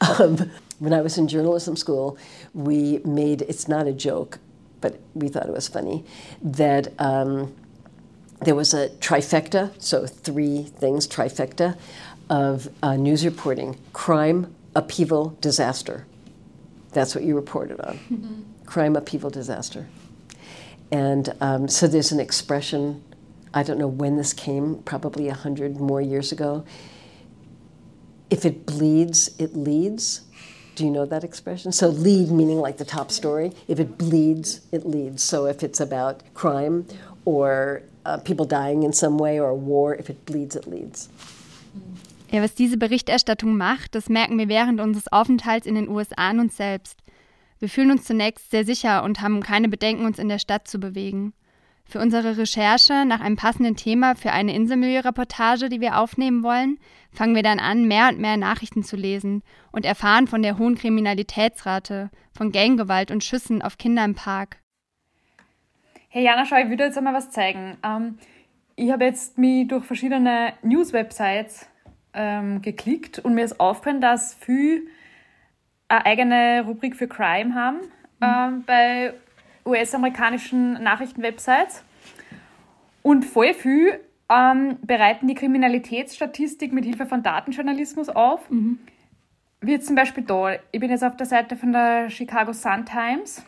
Um, 0.00 0.50
when 0.78 0.92
I 0.92 1.00
was 1.00 1.18
in 1.18 1.28
journalism 1.28 1.76
school, 1.76 2.18
we 2.54 3.00
made 3.04 3.42
it's 3.42 3.68
not 3.68 3.86
a 3.86 3.92
joke, 3.92 4.38
but 4.80 5.00
we 5.14 5.28
thought 5.28 5.46
it 5.46 5.52
was 5.52 5.68
funny 5.68 6.04
that 6.42 6.92
um, 6.98 7.54
there 8.42 8.54
was 8.54 8.74
a 8.74 8.90
trifecta, 9.00 9.70
so 9.82 10.06
three 10.06 10.64
things, 10.64 11.08
trifecta, 11.08 11.78
of 12.28 12.68
uh, 12.82 12.96
news 12.96 13.24
reporting 13.24 13.78
crime, 13.92 14.54
upheaval, 14.74 15.36
disaster. 15.40 16.06
That's 16.92 17.14
what 17.14 17.24
you 17.24 17.34
reported 17.34 17.80
on 17.80 17.98
mm-hmm. 17.98 18.42
crime, 18.64 18.96
upheaval, 18.96 19.30
disaster. 19.30 19.88
And 20.92 21.34
um, 21.40 21.68
so 21.68 21.86
there's 21.86 22.12
an 22.12 22.20
expression, 22.20 23.02
I 23.52 23.62
don't 23.62 23.78
know 23.78 23.88
when 23.88 24.16
this 24.16 24.32
came, 24.32 24.76
probably 24.84 25.28
a 25.28 25.34
hundred 25.34 25.80
more 25.80 26.00
years 26.00 26.32
ago. 26.32 26.64
If 28.30 28.44
it 28.44 28.66
bleeds, 28.66 29.30
it 29.38 29.56
leads. 29.56 30.22
Do 30.74 30.84
you 30.84 30.90
know 30.90 31.06
that 31.06 31.24
expression? 31.24 31.72
So, 31.72 31.88
lead 31.88 32.30
meaning 32.30 32.60
like 32.60 32.76
the 32.76 32.84
top 32.84 33.10
story. 33.10 33.52
If 33.66 33.80
it 33.80 33.96
bleeds, 33.96 34.60
it 34.72 34.84
leads. 34.84 35.22
So, 35.22 35.46
if 35.46 35.62
it's 35.62 35.80
about 35.80 36.22
crime 36.34 36.86
or 37.24 37.82
uh, 38.04 38.18
people 38.18 38.44
dying 38.44 38.82
in 38.82 38.92
some 38.92 39.16
way 39.16 39.40
or 39.40 39.54
war, 39.54 39.94
if 39.94 40.10
it 40.10 40.26
bleeds, 40.26 40.54
it 40.54 40.66
leads. 40.66 41.08
Ja, 42.30 42.42
was 42.42 42.54
diese 42.54 42.76
Berichterstattung 42.76 43.56
macht, 43.56 43.94
das 43.94 44.08
merken 44.08 44.36
wir 44.38 44.48
während 44.48 44.80
unseres 44.80 45.10
Aufenthalts 45.12 45.66
in 45.66 45.76
den 45.76 45.88
USA 45.88 46.30
an 46.30 46.40
uns 46.40 46.56
selbst. 46.56 46.98
Wir 47.58 47.68
fühlen 47.68 47.90
uns 47.90 48.04
zunächst 48.04 48.50
sehr 48.50 48.64
sicher 48.64 49.02
und 49.02 49.20
haben 49.20 49.42
keine 49.42 49.68
Bedenken, 49.68 50.04
uns 50.04 50.18
in 50.18 50.28
der 50.28 50.38
Stadt 50.38 50.68
zu 50.68 50.78
bewegen. 50.78 51.32
Für 51.88 52.00
unsere 52.00 52.36
Recherche 52.36 53.04
nach 53.06 53.20
einem 53.20 53.36
passenden 53.36 53.76
Thema 53.76 54.16
für 54.16 54.32
eine 54.32 54.54
Inselmilieu-Reportage, 54.54 55.68
die 55.68 55.80
wir 55.80 55.98
aufnehmen 55.98 56.42
wollen, 56.42 56.78
fangen 57.12 57.36
wir 57.36 57.44
dann 57.44 57.60
an, 57.60 57.86
mehr 57.86 58.08
und 58.08 58.18
mehr 58.18 58.36
Nachrichten 58.36 58.82
zu 58.82 58.96
lesen 58.96 59.44
und 59.70 59.86
erfahren 59.86 60.26
von 60.26 60.42
der 60.42 60.58
hohen 60.58 60.74
Kriminalitätsrate, 60.74 62.10
von 62.36 62.50
Ganggewalt 62.50 63.12
und 63.12 63.22
Schüssen 63.22 63.62
auf 63.62 63.78
Kinder 63.78 64.04
im 64.04 64.16
Park. 64.16 64.58
Hey 66.08 66.24
Jana, 66.24 66.44
schau, 66.44 66.56
ich 66.56 66.68
würde 66.68 66.84
jetzt 66.84 66.98
einmal 66.98 67.14
was 67.14 67.30
zeigen. 67.30 67.76
Ähm, 67.84 68.18
ich 68.74 68.90
habe 68.90 69.04
jetzt 69.04 69.38
mich 69.38 69.68
durch 69.68 69.84
verschiedene 69.84 70.54
News-Websites 70.62 71.68
ähm, 72.14 72.62
geklickt 72.62 73.20
und 73.20 73.34
mir 73.34 73.44
ist 73.44 73.60
aufgefallen, 73.60 74.00
dass 74.00 74.34
viele 74.34 74.82
eine 75.86 76.04
eigene 76.04 76.64
Rubrik 76.66 76.96
für 76.96 77.06
Crime 77.06 77.54
haben 77.54 77.76
mhm. 77.76 78.22
ähm, 78.22 78.64
bei 78.66 79.14
US-amerikanischen 79.66 80.82
Nachrichtenwebsites. 80.82 81.82
Und 83.02 83.24
voll 83.24 83.54
viel 83.54 84.00
ähm, 84.28 84.78
bereiten 84.82 85.28
die 85.28 85.34
Kriminalitätsstatistik 85.34 86.72
mit 86.72 86.84
Hilfe 86.84 87.06
von 87.06 87.22
Datenjournalismus 87.22 88.08
auf. 88.08 88.50
Mhm. 88.50 88.78
Wie 89.60 89.72
jetzt 89.72 89.86
zum 89.86 89.96
Beispiel 89.96 90.24
da. 90.24 90.56
Ich 90.72 90.80
bin 90.80 90.90
jetzt 90.90 91.04
auf 91.04 91.16
der 91.16 91.26
Seite 91.26 91.56
von 91.56 91.72
der 91.72 92.10
Chicago 92.10 92.52
Sun-Times. 92.52 93.44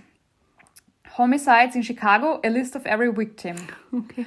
Homicides 1.17 1.75
in 1.75 1.83
Chicago, 1.83 2.41
a 2.45 2.49
list 2.49 2.77
of 2.77 2.85
every 2.85 3.15
victim. 3.15 3.57
Okay. 3.93 4.27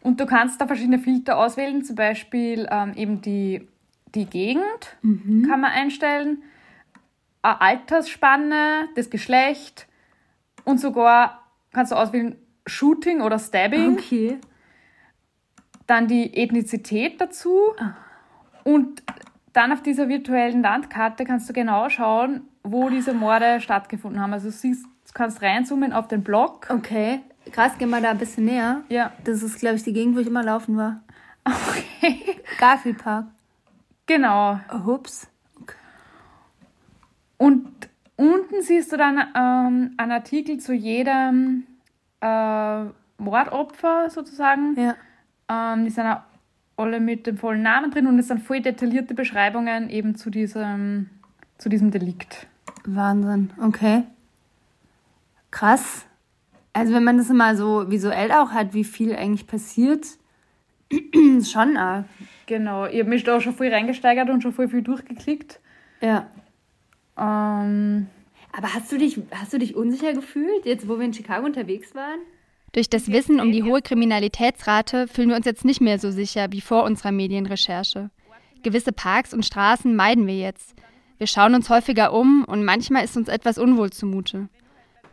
Und 0.00 0.20
du 0.20 0.26
kannst 0.26 0.60
da 0.60 0.66
verschiedene 0.66 1.00
Filter 1.00 1.36
auswählen, 1.36 1.84
zum 1.84 1.96
Beispiel 1.96 2.68
ähm, 2.70 2.92
eben 2.94 3.20
die, 3.20 3.66
die 4.14 4.26
Gegend 4.26 4.96
mhm. 5.02 5.46
kann 5.48 5.60
man 5.60 5.72
einstellen, 5.72 6.42
Altersspanne, 7.42 8.88
das 8.94 9.10
Geschlecht, 9.10 9.87
und 10.68 10.78
sogar 10.78 11.44
kannst 11.72 11.92
du 11.92 11.96
auswählen 11.96 12.36
Shooting 12.66 13.22
oder 13.22 13.38
Stabbing. 13.38 13.94
Okay. 13.94 14.38
Dann 15.86 16.08
die 16.08 16.36
Ethnizität 16.36 17.18
dazu. 17.22 17.72
Ah. 17.78 17.94
Und 18.64 19.02
dann 19.54 19.72
auf 19.72 19.82
dieser 19.82 20.10
virtuellen 20.10 20.60
Landkarte 20.60 21.24
kannst 21.24 21.48
du 21.48 21.54
genau 21.54 21.88
schauen, 21.88 22.42
wo 22.62 22.90
diese 22.90 23.14
Morde 23.14 23.62
stattgefunden 23.62 24.20
haben. 24.20 24.34
Also 24.34 24.48
du, 24.48 24.52
siehst, 24.52 24.84
du 24.84 25.12
kannst 25.14 25.40
reinzoomen 25.40 25.94
auf 25.94 26.06
den 26.06 26.22
Block. 26.22 26.66
Okay. 26.68 27.20
Krass, 27.50 27.78
gehen 27.78 27.88
wir 27.88 28.02
da 28.02 28.10
ein 28.10 28.18
bisschen 28.18 28.44
näher. 28.44 28.82
Ja. 28.90 29.12
Das 29.24 29.42
ist, 29.42 29.58
glaube 29.60 29.76
ich, 29.76 29.84
die 29.84 29.94
Gegend, 29.94 30.16
wo 30.16 30.20
ich 30.20 30.26
immer 30.26 30.42
laufen 30.42 30.76
war. 30.76 31.00
Okay. 31.50 32.42
Garfield 32.58 32.98
Park. 32.98 33.24
Genau. 34.04 34.60
Hups. 34.84 35.28
Okay. 35.62 35.76
Und 37.38 37.87
Unten 38.18 38.62
siehst 38.62 38.92
du 38.92 38.96
dann 38.96 39.16
ähm, 39.16 39.94
einen 39.96 40.10
Artikel 40.10 40.58
zu 40.58 40.74
jedem 40.74 41.68
äh, 42.20 42.82
Mordopfer 43.16 44.10
sozusagen. 44.10 44.74
Ja. 44.76 44.96
Ähm, 45.48 45.84
die 45.84 45.90
sind 45.90 46.04
alle 46.76 46.98
mit 46.98 47.28
dem 47.28 47.38
vollen 47.38 47.62
Namen 47.62 47.92
drin 47.92 48.08
und 48.08 48.18
es 48.18 48.26
sind 48.26 48.42
voll 48.42 48.60
detaillierte 48.60 49.14
Beschreibungen 49.14 49.88
eben 49.88 50.16
zu 50.16 50.30
diesem, 50.30 51.10
zu 51.58 51.68
diesem 51.68 51.92
Delikt. 51.92 52.48
Wahnsinn, 52.84 53.52
okay. 53.62 54.02
Krass. 55.52 56.04
Also 56.72 56.94
wenn 56.94 57.04
man 57.04 57.18
das 57.18 57.28
mal 57.28 57.56
so 57.56 57.88
visuell 57.88 58.32
auch 58.32 58.50
hat, 58.50 58.74
wie 58.74 58.84
viel 58.84 59.14
eigentlich 59.14 59.46
passiert, 59.46 60.06
schon 61.44 61.76
arg. 61.76 62.06
Genau, 62.46 62.86
ich 62.86 62.98
habe 62.98 63.10
mich 63.10 63.22
da 63.22 63.40
schon 63.40 63.54
viel 63.54 63.72
reingesteigert 63.72 64.28
und 64.28 64.42
schon 64.42 64.52
voll 64.52 64.68
viel 64.68 64.82
durchgeklickt. 64.82 65.60
Ja. 66.00 66.26
Ähm, 67.18 68.06
aber 68.52 68.74
hast 68.74 68.90
du, 68.90 68.98
dich, 68.98 69.20
hast 69.30 69.52
du 69.52 69.58
dich 69.58 69.76
unsicher 69.76 70.12
gefühlt, 70.12 70.64
jetzt 70.64 70.88
wo 70.88 70.98
wir 70.98 71.04
in 71.04 71.14
Chicago 71.14 71.44
unterwegs 71.44 71.94
waren? 71.94 72.20
Durch 72.72 72.88
das 72.90 73.10
Wissen 73.10 73.40
um 73.40 73.50
die 73.50 73.62
hohe 73.62 73.82
Kriminalitätsrate 73.82 75.08
fühlen 75.08 75.30
wir 75.30 75.36
uns 75.36 75.46
jetzt 75.46 75.64
nicht 75.64 75.80
mehr 75.80 75.98
so 75.98 76.10
sicher 76.10 76.52
wie 76.52 76.60
vor 76.60 76.84
unserer 76.84 77.12
Medienrecherche. 77.12 78.10
Gewisse 78.62 78.92
Parks 78.92 79.32
und 79.32 79.44
Straßen 79.44 79.94
meiden 79.94 80.26
wir 80.26 80.38
jetzt. 80.38 80.74
Wir 81.18 81.26
schauen 81.26 81.54
uns 81.54 81.70
häufiger 81.70 82.12
um 82.12 82.44
und 82.44 82.64
manchmal 82.64 83.04
ist 83.04 83.16
uns 83.16 83.28
etwas 83.28 83.58
unwohl 83.58 83.90
zumute. 83.90 84.48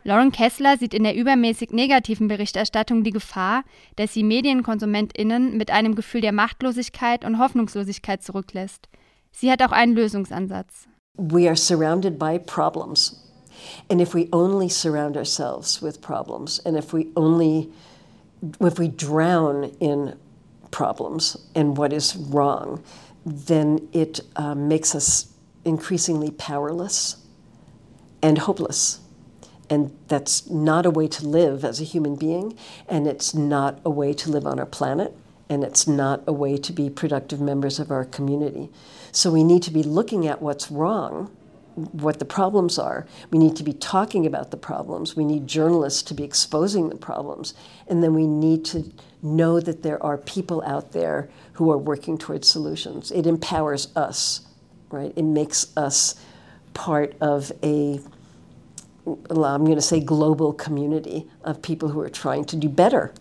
Lauren 0.04 0.30
Kessler 0.30 0.76
sieht 0.76 0.94
in 0.94 1.02
der 1.02 1.16
übermäßig 1.16 1.70
negativen 1.70 2.28
Berichterstattung 2.28 3.02
die 3.02 3.10
Gefahr, 3.10 3.64
dass 3.96 4.14
sie 4.14 4.22
MedienkonsumentInnen 4.22 5.56
mit 5.56 5.72
einem 5.72 5.96
Gefühl 5.96 6.20
der 6.20 6.30
Machtlosigkeit 6.30 7.24
und 7.24 7.40
Hoffnungslosigkeit 7.40 8.22
zurücklässt. 8.22 8.88
Sie 9.32 9.50
hat 9.50 9.62
auch 9.62 9.72
einen 9.72 9.94
Lösungsansatz. 9.94 10.88
We 11.16 11.48
are 11.48 11.56
surrounded 11.56 12.18
by 12.18 12.38
problems. 12.38 13.22
And 13.88 14.00
if 14.00 14.14
we 14.14 14.28
only 14.32 14.68
surround 14.68 15.16
ourselves 15.16 15.80
with 15.80 16.00
problems, 16.00 16.60
and 16.64 16.76
if 16.76 16.92
we 16.92 17.08
only, 17.16 17.70
if 18.60 18.78
we 18.78 18.88
drown 18.88 19.64
in 19.80 20.18
problems 20.70 21.36
and 21.54 21.76
what 21.76 21.92
is 21.92 22.16
wrong, 22.16 22.82
then 23.24 23.88
it 23.92 24.20
uh, 24.36 24.54
makes 24.54 24.94
us 24.94 25.32
increasingly 25.64 26.30
powerless 26.30 27.16
and 28.22 28.38
hopeless. 28.38 29.00
And 29.68 29.96
that's 30.06 30.48
not 30.48 30.86
a 30.86 30.90
way 30.90 31.08
to 31.08 31.26
live 31.26 31.64
as 31.64 31.80
a 31.80 31.84
human 31.84 32.14
being, 32.14 32.56
and 32.88 33.06
it's 33.06 33.34
not 33.34 33.80
a 33.84 33.90
way 33.90 34.12
to 34.12 34.30
live 34.30 34.46
on 34.46 34.60
our 34.60 34.66
planet, 34.66 35.16
and 35.48 35.62
it's 35.62 35.86
not 35.86 36.22
a 36.26 36.32
way 36.32 36.56
to 36.56 36.72
be 36.72 36.90
productive 36.90 37.40
members 37.40 37.78
of 37.78 37.90
our 37.90 38.04
community. 38.04 38.68
So 39.12 39.30
we 39.30 39.44
need 39.44 39.62
to 39.64 39.70
be 39.70 39.82
looking 39.82 40.26
at 40.26 40.42
what's 40.42 40.70
wrong, 40.70 41.30
what 41.92 42.18
the 42.18 42.24
problems 42.24 42.78
are. 42.78 43.06
We 43.30 43.38
need 43.38 43.54
to 43.56 43.62
be 43.62 43.72
talking 43.72 44.26
about 44.26 44.50
the 44.50 44.56
problems. 44.56 45.14
We 45.14 45.24
need 45.24 45.46
journalists 45.46 46.02
to 46.04 46.14
be 46.14 46.24
exposing 46.24 46.88
the 46.88 46.96
problems. 46.96 47.54
And 47.86 48.02
then 48.02 48.14
we 48.14 48.26
need 48.26 48.64
to 48.66 48.90
know 49.22 49.60
that 49.60 49.82
there 49.82 50.02
are 50.02 50.18
people 50.18 50.62
out 50.64 50.92
there 50.92 51.28
who 51.54 51.70
are 51.70 51.78
working 51.78 52.18
towards 52.18 52.48
solutions. 52.48 53.10
It 53.12 53.26
empowers 53.26 53.94
us, 53.94 54.46
right? 54.90 55.12
It 55.16 55.24
makes 55.24 55.76
us 55.76 56.16
part 56.74 57.14
of 57.20 57.52
a 57.62 58.00
I'm 59.06 59.64
going 59.64 59.76
to 59.76 59.80
say 59.80 60.00
global 60.00 60.52
community 60.52 61.28
of 61.44 61.62
people 61.62 61.90
who 61.90 62.00
are 62.00 62.08
trying 62.08 62.44
to 62.46 62.56
do 62.56 62.68
better 62.68 63.14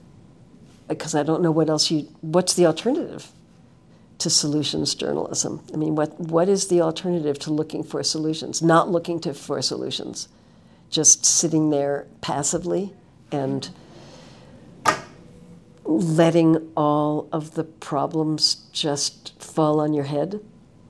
because 0.87 1.15
I 1.15 1.23
don't 1.23 1.41
know 1.41 1.51
what 1.51 1.69
else 1.69 1.89
you 1.91 2.07
what's 2.21 2.53
the 2.53 2.65
alternative 2.65 3.31
to 4.19 4.29
solutions 4.29 4.95
journalism? 4.95 5.61
I 5.73 5.77
mean, 5.77 5.95
what, 5.95 6.19
what 6.19 6.47
is 6.49 6.67
the 6.67 6.81
alternative 6.81 7.37
to 7.39 7.51
looking 7.51 7.83
for 7.83 8.01
solutions? 8.03 8.61
Not 8.61 8.89
looking 8.89 9.19
to, 9.21 9.33
for 9.33 9.61
solutions, 9.61 10.27
just 10.89 11.25
sitting 11.25 11.69
there 11.69 12.07
passively 12.21 12.93
and 13.31 13.69
letting 15.83 16.71
all 16.75 17.27
of 17.31 17.55
the 17.55 17.63
problems 17.63 18.55
just 18.71 19.39
fall 19.41 19.79
on 19.79 19.93
your 19.93 20.05
head 20.05 20.39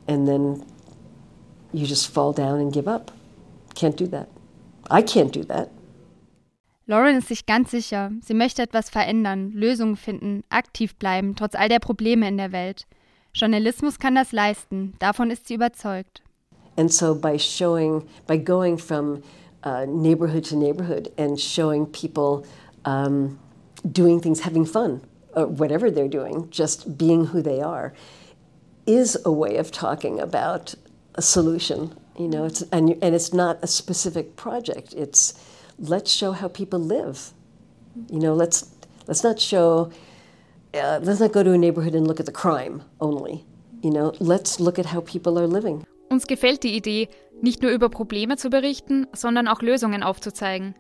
and 0.08 0.28
then 0.28 0.66
you 1.74 1.86
just 1.86 2.10
fall 2.10 2.32
down 2.32 2.60
and 2.60 2.72
give 2.72 2.88
up. 2.88 3.12
Can't 3.74 3.98
do 3.98 4.08
that. 4.08 4.30
I 4.90 5.02
can't 5.02 5.34
do 5.34 5.44
that. 5.46 5.72
Lauren 6.88 7.18
ist 7.18 7.30
sich 7.30 7.48
ganz 7.48 7.72
sicher, 7.72 8.12
sie 8.22 8.36
möchte 8.36 8.62
etwas 8.62 8.92
verändern, 8.92 9.52
Lösungen 9.52 9.96
finden, 9.96 10.44
aktiv 10.50 10.96
bleiben, 10.96 11.36
trotz 11.36 11.56
all 11.56 11.68
der 11.68 11.80
Probleme 11.80 12.28
in 12.28 12.38
der 12.38 12.52
Welt. 12.52 12.86
Journalismus 13.34 13.98
kann 13.98 14.14
das 14.14 14.32
leisten, 14.32 14.94
davon 15.00 15.32
ist 15.32 15.48
sie 15.48 15.56
überzeugt. 15.56 16.22
And 16.78 16.92
so 16.92 17.16
by 17.16 17.40
showing, 17.40 18.04
by 18.28 18.38
going 18.38 18.78
from 18.78 19.24
uh, 19.64 19.86
neighborhood 19.88 20.46
to 20.50 20.56
neighborhood 20.56 21.12
and 21.18 21.40
showing 21.40 21.88
people 21.88 22.46
um, 22.86 23.40
doing 23.84 24.22
things, 24.22 24.42
having 24.42 24.66
fun, 24.66 25.02
or 25.36 25.48
whatever 25.48 25.90
they're 25.90 26.08
doing, 26.08 26.48
just 26.52 26.98
being 26.98 27.26
who 27.26 27.42
they 27.42 27.62
are, 27.62 27.94
is 28.86 29.18
a 29.26 29.32
way 29.32 29.58
of 29.58 29.72
talking 29.72 30.20
about 30.20 30.76
a 31.16 31.22
solution. 31.22 31.96
You 32.20 32.28
know, 32.28 32.46
it's, 32.46 32.62
and, 32.72 32.92
and 33.02 33.16
it's 33.16 33.34
not 33.34 33.58
a 33.64 33.68
specific 33.68 34.36
project. 34.36 34.94
It's 34.94 35.34
let's 35.80 36.12
show 36.12 36.32
how 36.32 36.48
people 36.48 36.80
live. 36.80 37.34
You 38.10 38.20
know, 38.20 38.34
let's 38.34 38.72
let's 39.08 39.24
not 39.24 39.40
show. 39.40 39.92
Uh, 40.74 41.00
let's 41.02 41.20
not 41.20 41.32
go 41.32 41.44
to 41.44 41.54
a 41.54 41.58
neighborhood 41.58 41.96
and 41.96 42.08
look 42.08 42.20
at 42.20 42.26
the 42.26 42.32
crime 42.32 42.84
only. 43.00 43.46
You 43.82 43.92
know, 43.92 44.14
let's 44.20 44.60
look 44.60 44.78
at 44.78 44.86
how 44.86 45.02
people 45.02 45.40
are 45.40 45.48
living. 45.48 45.86
Uns 46.10 46.28
gefällt 46.28 46.64
die 46.64 46.76
Idee, 46.76 47.08
nicht 47.42 47.62
nur 47.62 47.72
über 47.72 47.90
Probleme 47.90 48.38
zu 48.38 48.50
berichten, 48.50 49.08
sondern 49.14 49.48
auch 49.48 49.62
Lösungen 49.62 50.04
aufzuzeigen. 50.04 50.76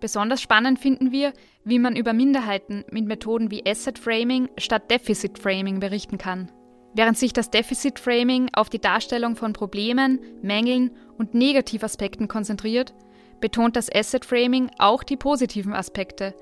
Besonders 0.00 0.40
spannend 0.40 0.78
finden 0.78 1.12
wir, 1.12 1.32
wie 1.64 1.78
man 1.78 1.94
über 1.94 2.12
Minderheiten 2.12 2.84
mit 2.90 3.06
Methoden 3.06 3.50
wie 3.50 3.66
Asset 3.66 3.98
Framing 3.98 4.48
statt 4.56 4.90
Deficit 4.90 5.38
Framing 5.38 5.78
berichten 5.78 6.16
kann. 6.16 6.50
Während 6.94 7.18
sich 7.18 7.32
das 7.32 7.50
Deficit 7.50 7.98
Framing 7.98 8.48
auf 8.52 8.70
die 8.70 8.80
Darstellung 8.80 9.36
von 9.36 9.52
Problemen, 9.52 10.18
Mängeln 10.42 10.90
und 11.18 11.34
Negativaspekten 11.34 12.28
konzentriert, 12.28 12.94
betont 13.40 13.76
das 13.76 13.90
Asset 13.92 14.24
Framing 14.24 14.70
auch 14.78 15.02
die 15.02 15.16
positiven 15.16 15.72
Aspekte, 15.72 16.34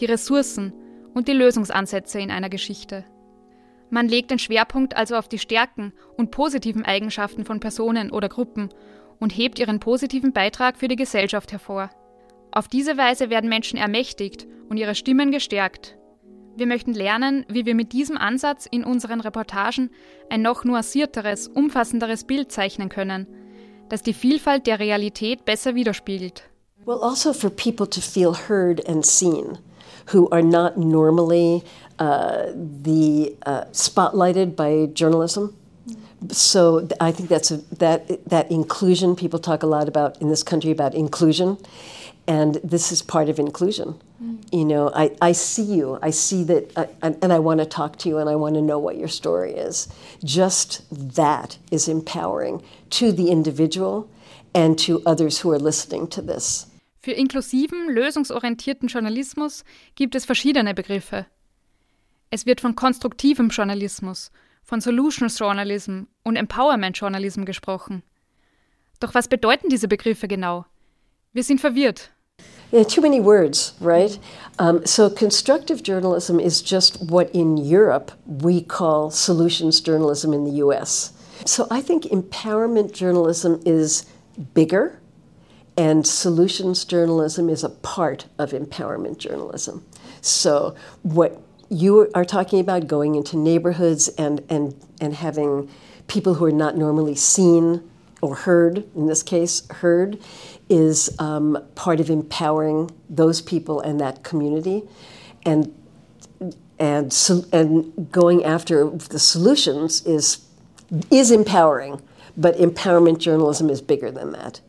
die 0.00 0.06
Ressourcen 0.06 0.72
und 1.14 1.28
die 1.28 1.32
Lösungsansätze 1.32 2.20
in 2.20 2.30
einer 2.30 2.48
Geschichte. 2.48 3.04
Man 3.90 4.08
legt 4.08 4.30
den 4.30 4.38
Schwerpunkt 4.38 4.96
also 4.96 5.16
auf 5.16 5.28
die 5.28 5.38
Stärken 5.38 5.92
und 6.16 6.30
positiven 6.30 6.84
Eigenschaften 6.84 7.44
von 7.44 7.60
Personen 7.60 8.10
oder 8.10 8.28
Gruppen 8.28 8.70
und 9.20 9.30
hebt 9.30 9.58
ihren 9.58 9.80
positiven 9.80 10.32
Beitrag 10.32 10.76
für 10.76 10.88
die 10.88 10.96
Gesellschaft 10.96 11.52
hervor. 11.52 11.90
Auf 12.50 12.68
diese 12.68 12.96
Weise 12.96 13.30
werden 13.30 13.48
Menschen 13.48 13.78
ermächtigt 13.78 14.46
und 14.68 14.76
ihre 14.76 14.94
Stimmen 14.94 15.30
gestärkt. 15.30 15.96
Wir 16.56 16.66
möchten 16.66 16.94
lernen, 16.94 17.44
wie 17.48 17.66
wir 17.66 17.74
mit 17.74 17.92
diesem 17.92 18.16
Ansatz 18.16 18.66
in 18.66 18.82
unseren 18.82 19.20
Reportagen 19.20 19.90
ein 20.30 20.42
noch 20.42 20.64
nuancierteres, 20.64 21.48
umfassenderes 21.48 22.24
Bild 22.24 22.50
zeichnen 22.50 22.88
können, 22.88 23.26
das 23.88 24.02
die 24.02 24.12
Vielfalt 24.12 24.66
der 24.66 24.78
Realität 24.78 25.44
besser 25.44 25.74
widerspiegelt. 25.74 26.42
Well, 26.84 26.98
also 27.02 27.32
for 27.32 27.50
people 27.50 27.86
to 27.88 28.00
feel 28.00 28.34
heard 28.48 28.80
and 28.88 29.04
seen, 29.04 29.58
who 30.12 30.28
are 30.30 30.42
not 30.42 30.76
normally 30.76 31.64
uh, 31.98 32.52
the 32.54 33.34
uh, 33.44 33.64
spotlighted 33.72 34.54
by 34.54 34.88
journalism. 34.94 35.56
So 36.30 36.86
I 37.00 37.12
think 37.12 37.28
that's 37.28 37.50
a, 37.50 37.58
that 37.78 38.08
that 38.28 38.50
inclusion. 38.50 39.16
People 39.16 39.40
talk 39.40 39.62
a 39.62 39.66
lot 39.66 39.88
about 39.88 40.20
in 40.20 40.28
this 40.28 40.42
country 40.44 40.70
about 40.70 40.94
inclusion, 40.94 41.58
and 42.26 42.60
this 42.62 42.92
is 42.92 43.02
part 43.02 43.28
of 43.28 43.38
inclusion. 43.38 44.00
Mm. 44.22 44.38
You 44.52 44.64
know, 44.64 44.90
I, 44.94 45.10
I 45.20 45.32
see 45.32 45.62
you. 45.62 45.98
I 46.02 46.10
see 46.10 46.44
that, 46.44 46.72
uh, 46.76 46.86
and, 47.02 47.16
and 47.22 47.32
I 47.32 47.38
want 47.38 47.60
to 47.60 47.66
talk 47.66 47.96
to 47.98 48.08
you, 48.08 48.18
and 48.18 48.28
I 48.28 48.36
want 48.36 48.54
to 48.54 48.62
know 48.62 48.78
what 48.78 48.96
your 48.96 49.08
story 49.08 49.52
is. 49.52 49.88
Just 50.24 50.82
that 50.90 51.58
is 51.70 51.88
empowering 51.88 52.62
to 52.90 53.12
the 53.12 53.30
individual 53.30 54.08
and 54.54 54.78
to 54.78 55.02
others 55.04 55.40
who 55.40 55.52
are 55.52 55.58
listening 55.58 56.08
to 56.08 56.22
this. 56.22 56.66
Für 56.98 57.12
inklusiven, 57.12 57.88
lösungsorientierten 57.88 58.88
Journalismus 58.88 59.64
gibt 59.94 60.14
es 60.16 60.24
verschiedene 60.24 60.74
Begriffe. 60.74 61.26
Es 62.30 62.46
wird 62.46 62.60
von 62.60 62.74
konstruktivem 62.74 63.50
Journalismus, 63.50 64.32
von 64.64 64.80
Solutions 64.80 65.38
Journalism 65.38 66.04
und 66.24 66.34
Empowerment 66.34 66.98
Journalism 66.98 67.44
gesprochen. 67.44 68.02
Doch 68.98 69.14
was 69.14 69.28
bedeuten 69.28 69.68
diese 69.68 69.86
Begriffe 69.86 70.26
genau? 70.26 70.64
Wir 71.32 71.44
sind 71.44 71.60
verwirrt. 71.60 72.10
Yeah, 72.72 72.82
too 72.82 73.00
many 73.00 73.20
words, 73.20 73.74
right? 73.80 74.18
Um, 74.58 74.84
so, 74.86 75.08
constructive 75.08 75.82
journalism 75.82 76.40
is 76.40 76.62
just 76.62 77.00
what 77.10 77.30
in 77.30 77.56
Europe 77.56 78.10
we 78.26 78.60
call 78.60 79.10
solutions 79.10 79.80
journalism 79.80 80.32
in 80.32 80.44
the 80.44 80.52
US. 80.64 81.12
So, 81.44 81.68
I 81.70 81.80
think 81.80 82.04
empowerment 82.04 82.92
journalism 82.92 83.62
is 83.64 84.06
bigger, 84.54 84.98
and 85.76 86.06
solutions 86.06 86.84
journalism 86.84 87.48
is 87.48 87.62
a 87.62 87.68
part 87.68 88.26
of 88.38 88.50
empowerment 88.50 89.18
journalism. 89.18 89.84
So, 90.20 90.74
what 91.02 91.40
you 91.68 92.10
are 92.14 92.24
talking 92.24 92.58
about 92.58 92.86
going 92.86 93.14
into 93.14 93.36
neighborhoods 93.36 94.08
and, 94.08 94.42
and, 94.48 94.74
and 95.00 95.14
having 95.14 95.68
people 96.06 96.34
who 96.34 96.44
are 96.44 96.52
not 96.52 96.76
normally 96.76 97.14
seen 97.14 97.82
or 98.26 98.34
heard, 98.34 98.84
in 98.96 99.06
this 99.06 99.22
case, 99.22 99.66
heard, 99.70 100.18
is 100.68 101.14
um, 101.20 101.56
part 101.76 102.00
of 102.00 102.10
empowering 102.10 102.90
those 103.08 103.40
people 103.40 103.80
and 103.80 104.00
that 104.00 104.24
community. 104.24 104.82
And, 105.44 105.72
and, 106.80 107.12
so, 107.12 107.44
and 107.52 108.10
going 108.10 108.44
after 108.44 108.90
the 108.90 109.20
solutions 109.20 110.04
is, 110.04 110.44
is 111.08 111.30
empowering, 111.30 112.02
but 112.36 112.56
empowerment 112.56 113.18
journalism 113.18 113.70
is 113.70 113.80
bigger 113.80 114.10
than 114.10 114.32
that. 114.32 114.60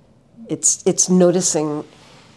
It's, 0.47 0.85
it's, 0.85 1.09
noticing, 1.09 1.83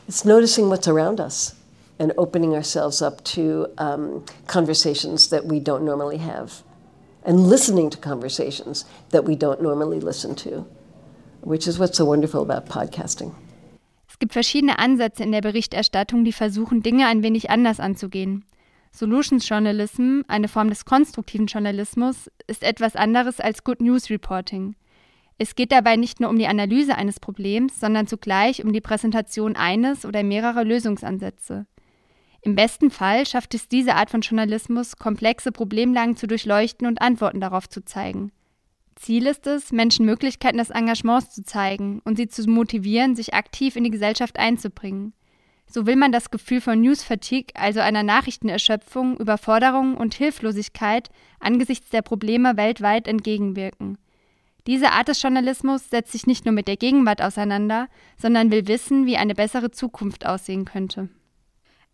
it's 0.08 0.24
noticing 0.24 0.70
what's 0.70 0.88
around 0.88 1.20
us 1.20 1.54
and 1.98 2.14
opening 2.16 2.54
ourselves 2.54 3.02
up 3.02 3.22
to 3.24 3.66
um, 3.76 4.24
conversations 4.46 5.28
that 5.28 5.44
we 5.44 5.60
don't 5.60 5.84
normally 5.84 6.16
have 6.16 6.62
and 7.24 7.40
listening 7.40 7.90
to 7.90 7.98
conversations 7.98 8.86
that 9.10 9.24
we 9.24 9.36
don't 9.36 9.60
normally 9.60 10.00
listen 10.00 10.34
to, 10.34 10.66
which 11.42 11.66
is 11.66 11.78
what's 11.78 11.96
so 11.96 12.06
wonderful 12.06 12.40
about 12.40 12.70
podcasting. 12.70 13.32
Es 14.08 14.18
gibt 14.18 14.32
verschiedene 14.32 14.78
Ansätze 14.78 15.22
in 15.22 15.32
der 15.32 15.40
Berichterstattung, 15.40 16.24
die 16.24 16.32
versuchen, 16.32 16.82
Dinge 16.82 17.06
ein 17.06 17.22
wenig 17.22 17.50
anders 17.50 17.80
anzugehen. 17.80 18.44
Solutions 18.92 19.48
Journalism, 19.48 20.22
eine 20.26 20.48
Form 20.48 20.68
des 20.68 20.84
konstruktiven 20.84 21.46
Journalismus, 21.46 22.30
ist 22.46 22.62
etwas 22.62 22.96
anderes 22.96 23.40
als 23.40 23.64
Good 23.64 23.80
News 23.80 24.10
Reporting. 24.10 24.74
Es 25.38 25.54
geht 25.54 25.72
dabei 25.72 25.96
nicht 25.96 26.20
nur 26.20 26.28
um 26.28 26.38
die 26.38 26.48
Analyse 26.48 26.96
eines 26.96 27.18
Problems, 27.20 27.80
sondern 27.80 28.06
zugleich 28.06 28.62
um 28.62 28.72
die 28.72 28.82
Präsentation 28.82 29.56
eines 29.56 30.04
oder 30.04 30.22
mehrerer 30.22 30.64
Lösungsansätze. 30.64 31.66
Im 32.42 32.56
besten 32.56 32.90
Fall 32.90 33.26
schafft 33.26 33.54
es 33.54 33.68
diese 33.68 33.94
Art 33.94 34.10
von 34.10 34.22
Journalismus, 34.22 34.96
komplexe 34.96 35.52
Problemlagen 35.52 36.16
zu 36.16 36.26
durchleuchten 36.26 36.86
und 36.86 37.00
Antworten 37.00 37.40
darauf 37.40 37.68
zu 37.68 37.84
zeigen. 37.84 38.32
Ziel 39.00 39.26
ist 39.26 39.46
es, 39.46 39.72
Menschen 39.72 40.04
Möglichkeiten 40.04 40.58
des 40.58 40.68
Engagements 40.68 41.30
zu 41.30 41.42
zeigen 41.42 42.02
und 42.04 42.16
sie 42.16 42.28
zu 42.28 42.42
motivieren, 42.48 43.16
sich 43.16 43.32
aktiv 43.32 43.76
in 43.76 43.84
die 43.84 43.90
Gesellschaft 43.90 44.38
einzubringen. 44.38 45.14
So 45.66 45.86
will 45.86 45.96
man 45.96 46.12
das 46.12 46.30
Gefühl 46.30 46.60
von 46.60 46.82
News 46.82 47.02
Fatigue, 47.02 47.54
also 47.54 47.80
einer 47.80 48.02
Nachrichtenerschöpfung, 48.02 49.16
Überforderung 49.16 49.96
und 49.96 50.12
Hilflosigkeit 50.12 51.08
angesichts 51.38 51.88
der 51.88 52.02
Probleme 52.02 52.58
weltweit 52.58 53.08
entgegenwirken. 53.08 53.96
Diese 54.66 54.90
Art 54.92 55.08
des 55.08 55.22
Journalismus 55.22 55.88
setzt 55.88 56.12
sich 56.12 56.26
nicht 56.26 56.44
nur 56.44 56.52
mit 56.52 56.68
der 56.68 56.76
Gegenwart 56.76 57.22
auseinander, 57.22 57.88
sondern 58.18 58.50
will 58.50 58.68
wissen, 58.68 59.06
wie 59.06 59.16
eine 59.16 59.34
bessere 59.34 59.70
Zukunft 59.70 60.26
aussehen 60.26 60.66
könnte. 60.66 61.08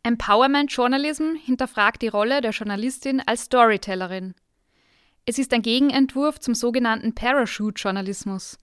Empowerment 0.02 0.72
Journalism 0.72 1.34
hinterfragt 1.44 2.02
die 2.02 2.08
Rolle 2.08 2.40
der 2.40 2.50
Journalistin 2.50 3.22
als 3.24 3.42
Storytellerin. 3.42 4.34
Es 5.28 5.40
ist 5.40 5.52
ein 5.52 5.62
Gegenentwurf 5.62 6.38
zum 6.38 6.54
sogenannten 6.54 7.12
Parachute-Journalismus. 7.12 8.58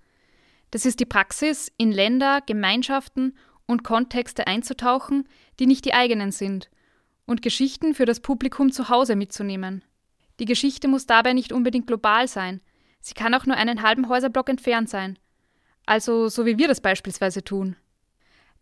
Das 0.71 0.86
ist 0.86 1.02
die 1.02 1.06
Praxis, 1.06 1.69
in 1.76 1.91
Länder, 1.91 2.39
Gemeinschaften 2.45 3.38
und 3.65 3.84
Kontexte 3.84 4.47
einzutauchen, 4.47 5.28
die 5.60 5.67
nicht 5.67 5.84
die 5.84 5.93
eigenen 5.93 6.32
sind, 6.32 6.69
und 7.26 7.41
Geschichten 7.41 7.93
für 7.93 8.06
das 8.06 8.21
Publikum 8.21 8.71
zu 8.71 8.88
Hause 8.88 9.17
mitzunehmen. 9.17 9.84
Die 10.39 10.45
Geschichte 10.45 10.88
muss 10.88 11.06
dabei 11.06 11.34
nicht 11.34 11.52
unbedingt 11.52 11.86
global 11.86 12.30
sein, 12.30 12.62
sie 13.02 13.13
kann 13.13 13.34
auch 13.34 13.45
nur 13.45 13.58
einen 13.58 13.84
halben 13.84 14.08
Häuserblock 14.08 14.47
entfernt 14.47 14.89
sein. 14.89 15.19
Also 15.86 16.30
so 16.30 16.45
wie 16.45 16.58
wir 16.58 16.69
das 16.69 16.80
beispielsweise 16.80 17.43
tun. 17.43 17.76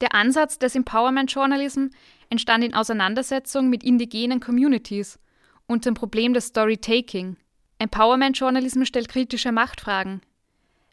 Der 0.01 0.15
Ansatz 0.15 0.57
des 0.57 0.75
Empowerment 0.75 1.31
Journalism 1.31 1.89
entstand 2.31 2.63
in 2.63 2.73
Auseinandersetzung 2.73 3.69
mit 3.69 3.83
indigenen 3.83 4.39
Communities 4.39 5.19
und 5.67 5.85
dem 5.85 5.93
Problem 5.93 6.33
des 6.33 6.47
Storytaking. 6.47 7.37
Empowerment 7.81 8.37
Journalism 8.37 8.83
stellt 8.83 9.09
kritische 9.09 9.51
Machtfragen. 9.51 10.21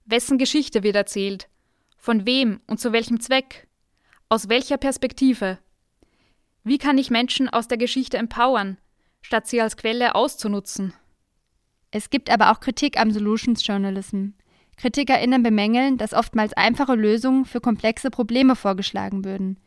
Wessen 0.07 0.38
Geschichte 0.38 0.83
wird 0.83 0.96
erzählt? 0.96 1.48
Von 1.98 2.24
wem 2.24 2.61
und 2.66 2.81
zu 2.81 2.92
welchem 2.92 3.20
Zweck? 3.20 3.68
Aus 4.31 4.48
welcher 4.48 4.79
Perspektive? 4.79 5.59
Wie 6.64 6.79
kann 6.79 6.96
ich 6.96 7.11
Menschen 7.11 7.48
aus 7.51 7.68
der 7.68 7.77
Geschichte 7.77 8.16
empowern, 8.16 8.79
statt 9.20 9.46
sie 9.46 9.61
als 9.61 9.77
Quelle 9.77 10.14
auszunutzen? 10.14 10.94
Es 11.90 12.09
gibt 12.09 12.31
aber 12.31 12.51
auch 12.51 12.61
Kritik 12.61 12.98
am 12.98 13.11
Solutions 13.11 13.66
Journalism. 13.66 14.29
KritikerInnen 14.79 15.42
bemängeln, 15.42 15.98
dass 15.98 16.14
oftmals 16.14 16.55
einfache 16.55 16.94
Lösungen 16.94 17.44
für 17.44 17.61
komplexe 17.61 18.11
Probleme 18.11 18.57
vorgeschlagen 18.57 19.27
würden. 19.27 19.59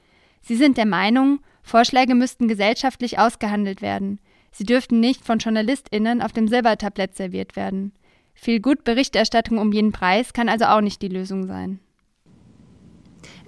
Sie 0.42 0.56
sind 0.56 0.76
der 0.76 0.88
Meinung, 0.88 1.42
Vorschläge 1.62 2.16
müssten 2.16 2.48
gesellschaftlich 2.48 3.20
ausgehandelt 3.20 3.84
werden. 3.84 4.20
Sie 4.52 4.66
dürften 4.66 5.00
nicht 5.00 5.26
von 5.26 5.40
JournalistInnen 5.40 6.22
auf 6.22 6.34
dem 6.34 6.48
Silbertablett 6.48 7.16
serviert 7.16 7.56
werden. 7.56 7.94
Viel 8.34 8.60
gut 8.60 8.84
Berichterstattung 8.84 9.58
um 9.58 9.72
jeden 9.72 9.92
Preis 9.92 10.34
kann 10.34 10.50
also 10.50 10.66
auch 10.66 10.82
nicht 10.82 11.02
die 11.02 11.08
Lösung 11.08 11.48
sein. 11.48 11.80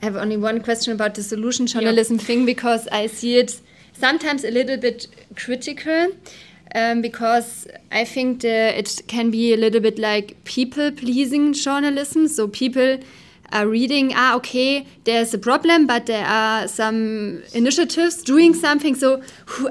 I 0.01 0.05
have 0.05 0.19
only 0.19 0.37
one 0.37 0.61
question 0.61 0.99
about 0.99 1.15
the 1.15 1.23
solution 1.23 1.65
journalism 1.65 2.15
yeah. 2.15 2.25
thing 2.25 2.45
because 2.45 2.87
I 2.91 3.07
see 3.07 3.37
it 3.37 3.61
sometimes 3.93 4.43
a 4.43 4.49
little 4.49 4.77
bit 4.77 5.07
critical. 5.35 6.09
Um, 6.75 7.01
because 7.03 7.67
I 7.91 8.03
think 8.03 8.41
the, 8.41 8.75
it 8.75 9.03
can 9.07 9.29
be 9.29 9.53
a 9.53 9.57
little 9.57 9.79
bit 9.79 9.99
like 9.99 10.43
people 10.43 10.91
pleasing 10.91 11.53
journalism. 11.53 12.27
So 12.27 12.47
people 12.47 12.97
are 13.51 13.67
reading, 13.67 14.13
ah, 14.15 14.35
okay, 14.35 14.87
there's 15.03 15.33
a 15.33 15.37
problem, 15.37 15.85
but 15.85 16.05
there 16.05 16.25
are 16.25 16.67
some 16.67 17.43
initiatives 17.53 18.23
doing 18.23 18.53
something, 18.53 18.95
so 18.95 19.21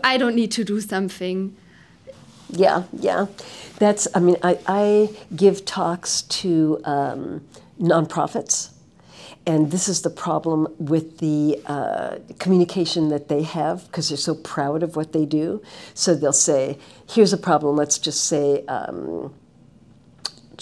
I 0.05 0.19
don't 0.19 0.37
need 0.37 0.53
to 0.53 0.65
do 0.65 0.81
something. 0.81 1.57
Yeah, 2.51 2.85
yeah. 2.93 3.27
That's, 3.79 4.07
I 4.15 4.21
mean, 4.21 4.37
I, 4.43 4.59
I 4.67 5.11
give 5.35 5.65
talks 5.65 6.23
to 6.23 6.81
um, 6.85 7.45
nonprofits. 7.81 8.71
And 9.45 9.73
this 9.73 9.89
is 9.89 10.03
the 10.03 10.11
problem 10.11 10.69
with 10.79 11.19
the 11.19 11.61
uh, 11.67 12.19
communication 12.39 13.09
that 13.09 13.29
they 13.29 13.43
have 13.43 13.87
because 13.87 14.09
they're 14.09 14.17
so 14.17 14.37
proud 14.37 14.85
of 14.85 14.95
what 14.95 15.13
they 15.13 15.27
do. 15.27 15.61
So 15.95 16.15
they'll 16.15 16.33
say, 16.33 16.79
here's 17.09 17.33
a 17.33 17.39
problem, 17.39 17.75
let's 17.75 17.99
just 17.99 18.27
say, 18.27 18.65
um, 18.67 19.35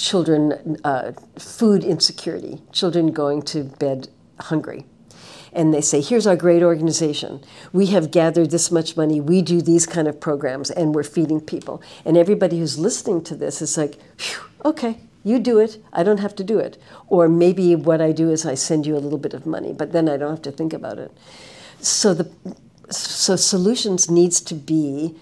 children, 0.01 0.79
uh, 0.85 1.13
food 1.39 1.85
insecurity, 1.85 2.63
children 2.73 3.13
going 3.13 3.43
to 3.43 3.65
bed 3.65 4.09
hungry. 4.39 4.85
And 5.53 5.75
they 5.75 5.81
say, 5.81 6.01
here's 6.01 6.27
our 6.27 6.37
great 6.37 6.63
organization. 6.63 7.43
We 7.73 7.87
have 7.87 8.13
gathered 8.13 8.51
this 8.51 8.71
much 8.71 8.97
money. 8.97 9.21
We 9.21 9.43
do 9.43 9.61
these 9.61 9.85
kind 9.85 10.07
of 10.07 10.21
programs 10.21 10.71
and 10.71 10.95
we're 10.95 11.03
feeding 11.03 11.41
people. 11.41 11.83
And 12.05 12.17
everybody 12.17 12.59
who's 12.59 12.79
listening 12.79 13.25
to 13.25 13.35
this 13.35 13.61
is 13.61 13.77
like, 13.77 13.99
okay, 14.65 14.99
you 15.25 15.39
do 15.39 15.59
it. 15.59 15.83
I 15.93 16.03
don't 16.03 16.21
have 16.21 16.37
to 16.37 16.45
do 16.45 16.59
it. 16.59 16.81
Or 17.09 17.29
maybe 17.29 17.75
what 17.75 18.01
I 18.01 18.13
do 18.13 18.31
is 18.31 18.47
I 18.47 18.55
send 18.55 18.87
you 18.87 18.97
a 18.97 18.99
little 18.99 19.19
bit 19.19 19.35
of 19.35 19.45
money, 19.45 19.73
but 19.73 19.93
then 19.93 20.09
I 20.09 20.17
don't 20.17 20.31
have 20.31 20.43
to 20.43 20.53
think 20.53 20.73
about 20.73 20.99
it. 20.99 21.11
So 21.81 22.15
the 22.15 22.31
so 22.91 23.37
solutions 23.37 24.11
needs 24.11 24.41
to 24.41 24.55
be 24.55 25.15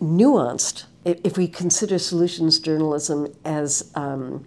nuanced 0.00 0.84
if 1.06 1.38
we 1.38 1.46
consider 1.46 1.98
solutions 1.98 2.58
journalism 2.58 3.32
as 3.44 3.90
um, 3.94 4.44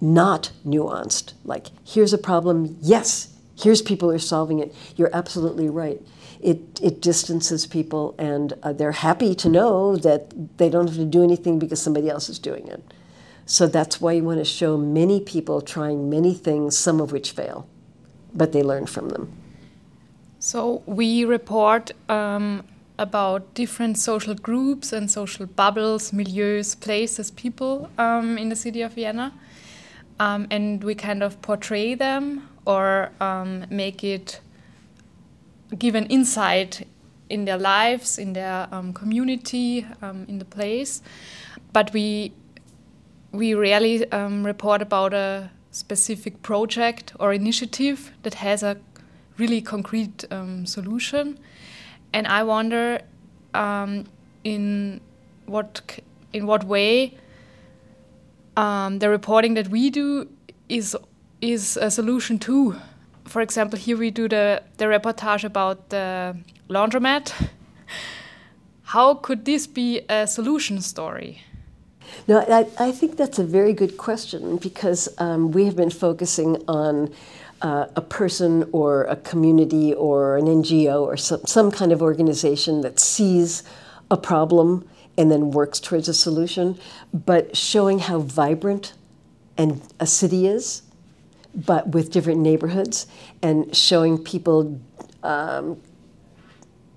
not 0.00 0.52
nuanced, 0.66 1.34
like 1.44 1.66
here's 1.84 2.14
a 2.14 2.18
problem, 2.18 2.78
yes, 2.80 3.34
here's 3.60 3.82
people 3.82 4.08
who 4.08 4.14
are 4.14 4.18
solving 4.18 4.58
it, 4.58 4.74
you're 4.96 5.14
absolutely 5.14 5.68
right. 5.68 6.00
It, 6.40 6.80
it 6.82 7.02
distances 7.02 7.66
people, 7.66 8.14
and 8.16 8.54
uh, 8.62 8.72
they're 8.72 8.92
happy 8.92 9.34
to 9.34 9.48
know 9.48 9.96
that 9.96 10.56
they 10.56 10.70
don't 10.70 10.86
have 10.86 10.96
to 10.96 11.04
do 11.04 11.22
anything 11.22 11.58
because 11.58 11.82
somebody 11.82 12.08
else 12.08 12.28
is 12.28 12.38
doing 12.38 12.66
it. 12.68 12.82
So 13.44 13.66
that's 13.66 14.00
why 14.00 14.12
you 14.12 14.24
want 14.24 14.38
to 14.38 14.44
show 14.44 14.78
many 14.78 15.20
people 15.20 15.60
trying 15.60 16.08
many 16.08 16.32
things, 16.34 16.78
some 16.78 17.00
of 17.00 17.12
which 17.12 17.32
fail, 17.32 17.68
but 18.32 18.52
they 18.52 18.62
learn 18.62 18.86
from 18.86 19.08
them. 19.08 19.32
So 20.38 20.82
we 20.86 21.24
report 21.24 21.90
um, 22.08 22.64
about 22.98 23.54
different 23.54 23.98
social 23.98 24.34
groups 24.34 24.92
and 24.92 25.10
social 25.10 25.46
bubbles, 25.46 26.10
milieus, 26.10 26.78
places, 26.78 27.30
people 27.30 27.88
um, 27.98 28.36
in 28.36 28.48
the 28.48 28.56
city 28.56 28.82
of 28.82 28.94
Vienna. 28.94 29.32
Um, 30.20 30.48
and 30.50 30.82
we 30.82 30.94
kind 30.94 31.22
of 31.22 31.40
portray 31.42 31.94
them 31.94 32.48
or 32.64 33.10
um, 33.20 33.66
make 33.70 34.02
it 34.02 34.40
give 35.78 35.94
an 35.94 36.06
insight 36.06 36.86
in 37.30 37.44
their 37.44 37.58
lives, 37.58 38.18
in 38.18 38.32
their 38.32 38.66
um, 38.72 38.92
community, 38.92 39.86
um, 40.02 40.24
in 40.28 40.38
the 40.38 40.44
place. 40.44 41.02
But 41.72 41.92
we 41.92 42.32
we 43.30 43.54
rarely 43.54 44.10
um, 44.10 44.44
report 44.44 44.80
about 44.80 45.12
a 45.12 45.50
specific 45.70 46.42
project 46.42 47.12
or 47.20 47.32
initiative 47.32 48.10
that 48.22 48.34
has 48.34 48.62
a 48.62 48.78
really 49.36 49.60
concrete 49.60 50.24
solution 50.64 51.38
and 52.12 52.26
I 52.26 52.42
wonder 52.42 53.00
um, 53.54 54.04
in 54.44 55.00
what 55.46 56.00
in 56.32 56.46
what 56.46 56.64
way 56.64 57.16
um, 58.56 58.98
the 58.98 59.08
reporting 59.08 59.54
that 59.54 59.68
we 59.68 59.90
do 59.90 60.28
is 60.68 60.96
is 61.40 61.76
a 61.76 61.90
solution 61.90 62.38
too. 62.38 62.76
For 63.24 63.42
example, 63.42 63.78
here 63.78 63.96
we 63.96 64.10
do 64.10 64.28
the 64.28 64.62
the 64.76 64.86
reportage 64.86 65.44
about 65.44 65.88
the 65.90 66.36
laundromat. 66.68 67.32
How 68.82 69.14
could 69.14 69.44
this 69.44 69.66
be 69.66 70.00
a 70.08 70.26
solution 70.26 70.80
story? 70.80 71.42
No, 72.26 72.40
I, 72.40 72.66
I 72.78 72.92
think 72.92 73.16
that's 73.16 73.38
a 73.38 73.44
very 73.44 73.74
good 73.74 73.98
question 73.98 74.56
because 74.56 75.08
um, 75.18 75.52
we 75.52 75.66
have 75.66 75.76
been 75.76 75.90
focusing 75.90 76.56
on 76.66 77.12
uh, 77.62 77.86
a 77.96 78.00
person 78.00 78.68
or 78.72 79.04
a 79.04 79.16
community 79.16 79.92
or 79.94 80.36
an 80.36 80.46
NGO 80.46 81.02
or 81.02 81.16
some, 81.16 81.44
some 81.44 81.70
kind 81.70 81.92
of 81.92 82.02
organization 82.02 82.82
that 82.82 83.00
sees 83.00 83.62
a 84.10 84.16
problem 84.16 84.88
and 85.16 85.30
then 85.30 85.50
works 85.50 85.80
towards 85.80 86.08
a 86.08 86.14
solution, 86.14 86.78
but 87.12 87.56
showing 87.56 87.98
how 87.98 88.20
vibrant 88.20 88.94
and 89.56 89.82
a 89.98 90.06
city 90.06 90.46
is, 90.46 90.82
but 91.52 91.88
with 91.88 92.12
different 92.12 92.38
neighborhoods, 92.40 93.08
and 93.42 93.74
showing 93.76 94.16
people 94.16 94.80
um, 95.24 95.80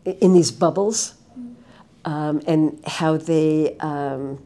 in 0.05 0.33
these 0.33 0.51
bubbles 0.51 1.15
um, 2.05 2.41
and 2.45 2.79
how 2.85 3.17
they, 3.17 3.75
um, 3.79 4.39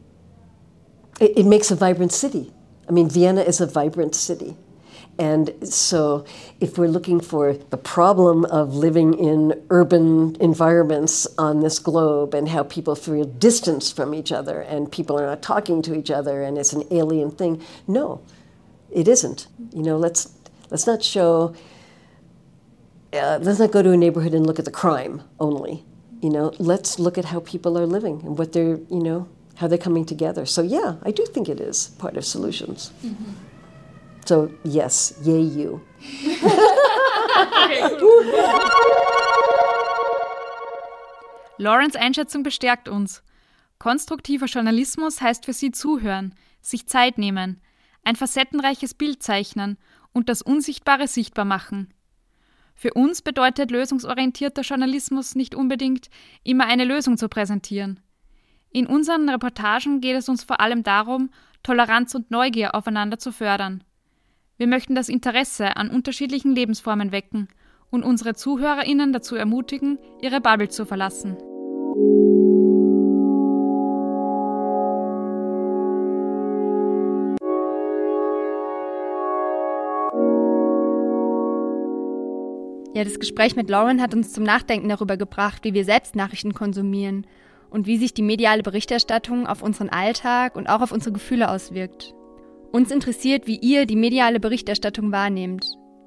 it, 1.20 1.38
it 1.38 1.46
makes 1.46 1.70
a 1.70 1.76
vibrant 1.76 2.12
city. 2.12 2.50
I 2.88 2.92
mean, 2.92 3.10
Vienna 3.10 3.42
is 3.42 3.60
a 3.60 3.66
vibrant 3.66 4.14
city. 4.14 4.56
And 5.18 5.54
so, 5.66 6.26
if 6.60 6.76
we're 6.76 6.88
looking 6.88 7.20
for 7.20 7.54
the 7.54 7.78
problem 7.78 8.44
of 8.46 8.74
living 8.74 9.14
in 9.14 9.62
urban 9.70 10.36
environments 10.40 11.26
on 11.38 11.60
this 11.60 11.78
globe 11.78 12.34
and 12.34 12.50
how 12.50 12.64
people 12.64 12.94
feel 12.94 13.24
distanced 13.24 13.96
from 13.96 14.12
each 14.12 14.30
other 14.30 14.60
and 14.60 14.92
people 14.92 15.18
are 15.18 15.24
not 15.24 15.40
talking 15.40 15.80
to 15.82 15.94
each 15.94 16.10
other 16.10 16.42
and 16.42 16.58
it's 16.58 16.74
an 16.74 16.84
alien 16.90 17.30
thing, 17.30 17.62
no, 17.88 18.20
it 18.90 19.08
isn't. 19.08 19.46
You 19.72 19.82
know, 19.82 19.96
let's 19.96 20.34
let's 20.70 20.86
not 20.86 21.02
show. 21.02 21.54
Uh, 23.12 23.38
let's 23.40 23.58
not 23.58 23.70
go 23.70 23.82
to 23.82 23.92
a 23.92 23.96
neighborhood 23.96 24.34
and 24.34 24.46
look 24.46 24.58
at 24.58 24.66
the 24.66 24.70
crime 24.70 25.22
only. 25.40 25.84
You 26.20 26.28
know, 26.28 26.52
let's 26.58 26.98
look 26.98 27.16
at 27.16 27.26
how 27.26 27.40
people 27.40 27.78
are 27.78 27.86
living 27.86 28.20
and 28.22 28.36
what 28.36 28.52
they're, 28.52 28.78
you 28.90 29.02
know, 29.02 29.28
how 29.54 29.66
they're 29.66 29.78
coming 29.78 30.04
together. 30.04 30.44
So 30.44 30.60
yeah, 30.60 30.96
I 31.02 31.10
do 31.10 31.24
think 31.24 31.48
it 31.48 31.60
is 31.60 31.88
part 31.98 32.16
of 32.16 32.24
solutions. 32.26 32.92
Mm-hmm. 33.02 33.32
So, 34.26 34.50
yes, 34.64 35.14
yay 35.22 35.40
you. 35.40 35.80
Lawrence 41.58 41.96
Einschätzung 41.98 42.42
bestärkt 42.42 42.88
uns. 42.88 43.22
Konstruktiver 43.78 44.46
Journalismus 44.46 45.20
heißt 45.20 45.44
für 45.44 45.52
sie 45.52 45.70
zuhören, 45.70 46.34
sich 46.60 46.88
Zeit 46.88 47.18
nehmen, 47.18 47.60
ein 48.02 48.16
facettenreiches 48.16 48.94
Bild 48.94 49.22
zeichnen 49.22 49.78
und 50.12 50.28
das 50.28 50.42
Unsichtbare 50.42 51.06
sichtbar 51.06 51.44
machen. 51.44 51.94
Für 52.74 52.94
uns 52.94 53.22
bedeutet 53.22 53.70
lösungsorientierter 53.70 54.62
Journalismus 54.62 55.36
nicht 55.36 55.54
unbedingt, 55.54 56.10
immer 56.42 56.66
eine 56.66 56.84
Lösung 56.84 57.16
zu 57.16 57.28
präsentieren. 57.28 58.00
In 58.70 58.88
unseren 58.88 59.28
Reportagen 59.28 60.00
geht 60.00 60.16
es 60.16 60.28
uns 60.28 60.42
vor 60.42 60.58
allem 60.58 60.82
darum, 60.82 61.30
Toleranz 61.62 62.14
und 62.14 62.32
Neugier 62.32 62.74
aufeinander 62.74 63.18
zu 63.18 63.32
fördern. 63.32 63.84
Wir 64.58 64.66
möchten 64.66 64.94
das 64.94 65.10
Interesse 65.10 65.76
an 65.76 65.90
unterschiedlichen 65.90 66.54
Lebensformen 66.54 67.12
wecken 67.12 67.48
und 67.90 68.02
unsere 68.02 68.34
ZuhörerInnen 68.34 69.12
dazu 69.12 69.36
ermutigen, 69.36 69.98
ihre 70.22 70.40
Bubble 70.40 70.70
zu 70.70 70.86
verlassen. 70.86 71.36
Ja, 82.94 83.04
das 83.04 83.20
Gespräch 83.20 83.56
mit 83.56 83.68
Lauren 83.68 84.00
hat 84.00 84.14
uns 84.14 84.32
zum 84.32 84.44
Nachdenken 84.44 84.88
darüber 84.88 85.18
gebracht, 85.18 85.64
wie 85.64 85.74
wir 85.74 85.84
selbst 85.84 86.16
Nachrichten 86.16 86.54
konsumieren 86.54 87.26
und 87.68 87.86
wie 87.86 87.98
sich 87.98 88.14
die 88.14 88.22
mediale 88.22 88.62
Berichterstattung 88.62 89.46
auf 89.46 89.62
unseren 89.62 89.90
Alltag 89.90 90.56
und 90.56 90.66
auch 90.66 90.80
auf 90.80 90.92
unsere 90.92 91.12
Gefühle 91.12 91.50
auswirkt. 91.50 92.14
Uns 92.72 92.90
interessiert, 92.90 93.46
wie 93.46 93.58
ihr 93.58 93.86
die 93.86 93.96
mediale 93.96 94.40
Berichterstattung 94.40 95.12
wahrnehmt. 95.12 95.66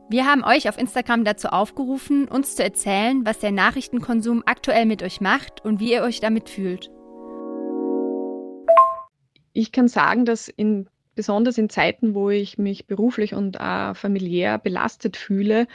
Wir 0.09 0.25
haben 0.25 0.43
euch 0.43 0.67
auf 0.67 0.77
Instagram 0.77 1.23
dazu 1.23 1.49
aufgerufen, 1.49 2.27
uns 2.27 2.55
zu 2.55 2.63
erzählen, 2.63 3.25
was 3.25 3.39
der 3.39 3.51
Nachrichtenkonsum 3.51 4.43
aktuell 4.45 4.85
mit 4.85 5.03
euch 5.03 5.21
macht 5.21 5.63
und 5.63 5.79
wie 5.79 5.93
ihr 5.93 6.03
euch 6.03 6.19
damit 6.19 6.49
fühlt. 6.49 6.89
Ich 9.53 9.71
kann 9.71 9.87
sagen, 9.87 10.25
dass 10.25 10.47
in, 10.47 10.87
besonders 11.15 11.57
in 11.57 11.69
Zeiten, 11.69 12.13
wo 12.15 12.29
ich 12.29 12.57
mich 12.57 12.87
beruflich 12.87 13.33
und 13.33 13.55
äh, 13.57 13.93
familiär 13.93 14.57
belastet 14.57 15.15
fühle, 15.15 15.67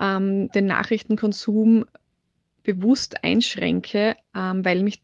ähm, 0.00 0.50
den 0.52 0.66
Nachrichtenkonsum 0.66 1.84
bewusst 2.64 3.24
einschränke, 3.24 4.16
ähm, 4.34 4.64
weil 4.64 4.82
mich 4.82 5.02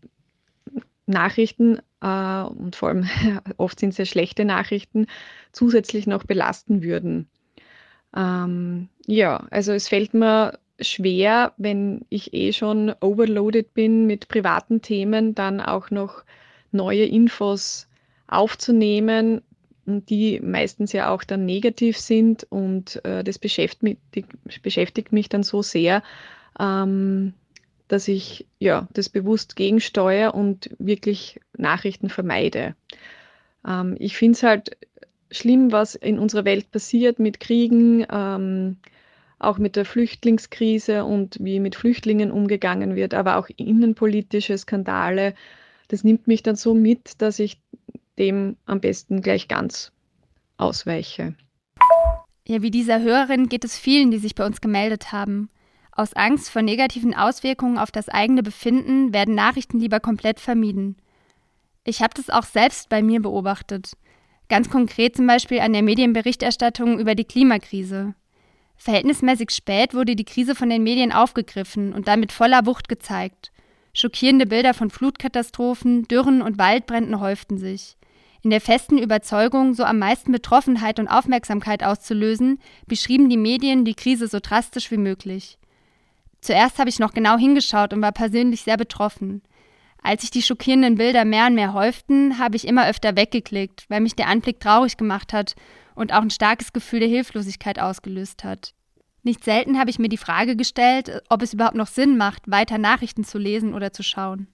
Nachrichten 1.07 1.81
äh, 2.05 2.43
und 2.43 2.77
vor 2.77 2.91
allem 2.91 3.09
oft 3.57 3.81
sind 3.81 3.91
es 3.91 3.97
sehr 3.97 4.07
schlechte 4.07 4.45
Nachrichten, 4.45 5.07
zusätzlich 5.53 6.07
noch 6.07 6.25
belasten 6.25 6.83
würden. 6.83 7.29
Ähm, 8.15 8.89
ja, 9.07 9.47
also 9.51 9.73
es 9.73 9.89
fällt 9.89 10.15
mir 10.15 10.59
schwer, 10.81 11.53
wenn 11.57 12.05
ich 12.11 12.35
eh 12.35 12.53
schon 12.53 12.93
overloaded 13.01 13.75
bin 13.75 14.07
mit 14.07 14.29
privaten 14.29 14.83
Themen, 14.83 15.35
dann 15.35 15.61
auch 15.61 15.91
noch 15.91 16.25
neue 16.73 17.05
Infos 17.05 17.89
aufzunehmen, 18.27 19.43
die 19.87 20.41
meistens 20.41 20.93
ja 20.93 21.11
auch 21.11 21.25
dann 21.25 21.47
negativ 21.47 21.99
sind 21.99 22.47
und 22.51 23.05
äh, 23.05 23.23
das 23.23 23.39
beschäftigt, 23.39 24.01
beschäftigt, 24.63 25.13
mich 25.13 25.29
dann 25.29 25.43
so 25.43 25.63
sehr, 25.63 26.03
ähm, 26.59 27.35
dass 27.95 28.09
ich 28.09 28.45
ja 28.59 28.89
das 28.93 29.09
bewusst 29.09 29.55
gegensteuere 29.55 30.35
und 30.35 30.71
wirklich 30.81 31.41
Nachrichten 31.57 32.09
vermeide. 32.09 32.75
Ähm, 33.65 33.95
ich 34.01 34.17
finde 34.17 34.33
es 34.33 34.43
halt 34.43 34.77
schlimm, 35.31 35.71
was 35.71 35.95
in 35.95 36.19
unserer 36.19 36.45
Welt 36.45 36.73
passiert 36.73 37.21
mit 37.21 37.39
Kriegen, 37.39 38.05
ähm, 38.11 38.79
auch 39.39 39.59
mit 39.59 39.77
der 39.77 39.85
Flüchtlingskrise 39.85 41.05
und 41.05 41.37
wie 41.39 41.61
mit 41.61 41.77
Flüchtlingen 41.77 42.33
umgegangen 42.33 42.97
wird, 42.97 43.15
aber 43.15 43.37
auch 43.37 43.49
innenpolitische 43.57 44.59
Skandale. 44.59 45.35
Das 45.87 46.03
nimmt 46.03 46.27
mich 46.27 46.43
dann 46.43 46.57
so 46.57 46.75
mit, 46.75 47.23
dass 47.23 47.39
ich 47.39 47.61
dem 48.19 48.57
am 48.67 48.81
besten 48.81 49.21
gleich 49.21 49.47
ganz 49.47 49.93
ausweiche. 50.57 51.37
Ja, 52.45 52.61
wie 52.61 52.73
dieser 52.73 53.01
Hörerin 53.03 53.49
geht 53.49 53.65
es 53.65 53.79
vielen, 53.79 54.11
die 54.11 54.19
sich 54.19 54.35
bei 54.35 54.45
uns 54.45 54.61
gemeldet 54.61 55.13
haben. 55.13 55.49
Aus 55.97 56.13
Angst 56.15 56.51
vor 56.51 56.63
negativen 56.63 57.15
Auswirkungen 57.15 57.79
auf 57.79 57.93
das 57.93 58.09
eigene 58.09 58.43
Befinden 58.43 59.13
werden 59.13 59.37
Nachrichten 59.37 59.79
lieber 59.79 60.01
komplett 60.01 60.41
vermieden. 60.41 60.97
Ich 61.85 62.03
habe 62.03 62.15
das 62.17 62.31
auch 62.31 62.45
selbst 62.45 62.89
bei 62.89 63.01
mir 63.01 63.23
beobachtet. 63.23 63.93
Ganz 64.49 64.69
konkret 64.69 65.17
zum 65.17 65.27
Beispiel 65.27 65.61
an 65.61 65.73
der 65.73 65.83
Medienberichterstattung 65.83 66.99
über 66.99 67.15
die 67.15 67.25
Klimakrise. 67.25 68.15
Verhältnismäßig 68.77 69.51
spät 69.53 69.95
wurde 69.95 70.17
die 70.17 70.25
Krise 70.25 70.57
von 70.57 70.69
den 70.69 70.83
Medien 70.83 71.13
aufgegriffen 71.13 71.93
und 71.93 72.09
damit 72.09 72.33
voller 72.33 72.67
Wucht 72.67 72.89
gezeigt. 72.89 73.53
Schockierende 73.93 74.47
Bilder 74.47 74.75
von 74.75 74.91
Flutkatastrophen, 74.91 76.09
Dürren 76.09 76.43
und 76.43 76.59
Waldbränden 76.59 77.21
häuften 77.21 77.57
sich. 77.59 77.97
In 78.43 78.51
der 78.51 78.61
festen 78.61 78.99
Überzeugung, 78.99 79.75
so 79.75 79.85
am 79.85 80.01
meisten 80.01 80.33
Betroffenheit 80.33 80.99
und 80.99 81.07
Aufmerksamkeit 81.07 81.85
auszulösen, 81.85 82.59
beschrieben 82.87 83.31
die 83.31 83.37
Medien 83.37 83.85
die 83.85 83.95
Krise 83.95 84.27
so 84.27 84.41
drastisch 84.41 84.91
wie 84.91 84.99
möglich. 84.99 85.57
Zuerst 86.45 86.79
habe 86.79 86.91
ich 86.91 86.99
noch 86.99 87.15
genau 87.15 87.39
hingeschaut 87.39 87.95
und 87.95 88.03
war 88.03 88.13
persönlich 88.13 88.61
sehr 88.61 88.77
betroffen. 88.77 89.43
Als 90.03 90.21
sich 90.21 90.31
die 90.31 90.43
schockierenden 90.43 90.97
Bilder 90.97 91.25
mehr 91.25 91.47
und 91.47 91.55
mehr 91.55 91.73
häuften, 91.73 92.39
habe 92.39 92.57
ich 92.57 92.69
immer 92.69 92.87
öfter 92.87 93.17
weggeklickt, 93.17 93.87
weil 93.89 94.03
mich 94.03 94.15
der 94.15 94.29
Anblick 94.29 94.61
traurig 94.61 94.99
gemacht 94.99 95.33
hat 95.33 95.55
und 95.95 96.13
auch 96.13 96.21
ein 96.21 96.29
starkes 96.29 96.75
Gefühl 96.75 97.01
der 97.01 97.09
Hilflosigkeit 97.09 97.79
ausgelöst 97.79 98.45
hat. 98.45 98.75
Nicht 99.23 99.43
selten 99.43 99.79
habe 99.79 99.89
ich 99.89 99.99
mir 99.99 100.11
die 100.11 100.19
Frage 100.19 100.55
gestellt, 100.55 101.23
ob 101.31 101.41
es 101.41 101.55
überhaupt 101.55 101.77
noch 101.77 101.87
Sinn 101.87 102.19
macht, 102.19 102.43
weiter 102.51 102.77
Nachrichten 102.77 103.25
zu 103.25 103.39
lesen 103.39 103.73
oder 103.73 103.95
zu 103.95 104.03
schauen. 104.03 104.49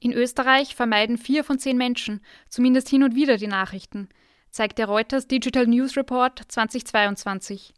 In 0.00 0.12
Österreich 0.12 0.74
vermeiden 0.74 1.16
vier 1.16 1.42
von 1.42 1.58
zehn 1.58 1.78
Menschen 1.78 2.20
zumindest 2.50 2.90
hin 2.90 3.02
und 3.02 3.14
wieder 3.14 3.38
die 3.38 3.46
Nachrichten, 3.46 4.10
zeigt 4.50 4.76
der 4.76 4.88
Reuters 4.88 5.26
Digital 5.26 5.66
News 5.68 5.96
Report 5.96 6.42
2022. 6.48 7.72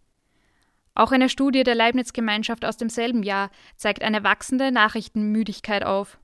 Auch 0.97 1.13
eine 1.13 1.29
Studie 1.29 1.63
der 1.63 1.75
Leibniz-Gemeinschaft 1.75 2.65
aus 2.65 2.79
demselben 2.79 3.23
Jahr 3.23 3.51
zeigt 3.77 4.03
eine 4.03 4.25
wachsende 4.25 4.73
Nachrichtenmüdigkeit 4.73 5.85
auf. 5.85 6.19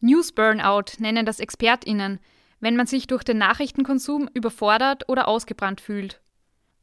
News 0.00 0.32
Burnout 0.32 0.98
nennen 0.98 1.24
das 1.24 1.40
ExpertInnen, 1.40 2.20
wenn 2.60 2.76
man 2.76 2.86
sich 2.86 3.06
durch 3.06 3.24
den 3.24 3.38
Nachrichtenkonsum 3.38 4.28
überfordert 4.34 5.08
oder 5.08 5.26
ausgebrannt 5.28 5.80
fühlt. 5.80 6.20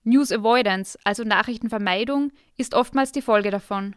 News 0.04 0.32
Avoidance, 0.32 0.98
also 1.04 1.24
Nachrichtenvermeidung, 1.24 2.32
ist 2.58 2.74
oftmals 2.74 3.12
die 3.12 3.22
Folge 3.22 3.52
davon. 3.52 3.96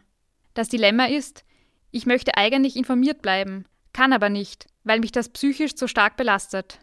Das 0.53 0.69
Dilemma 0.69 1.05
ist, 1.05 1.43
ich 1.89 2.05
möchte 2.05 2.37
eigentlich 2.37 2.75
informiert 2.75 3.23
bleiben, 3.23 3.65
kann 3.93 4.13
aber 4.13 4.29
nicht, 4.29 4.67
weil 4.83 4.99
mich 4.99 5.11
das 5.11 5.29
psychisch 5.29 5.73
zu 5.73 5.87
stark 5.87 6.17
belastet. 6.17 6.79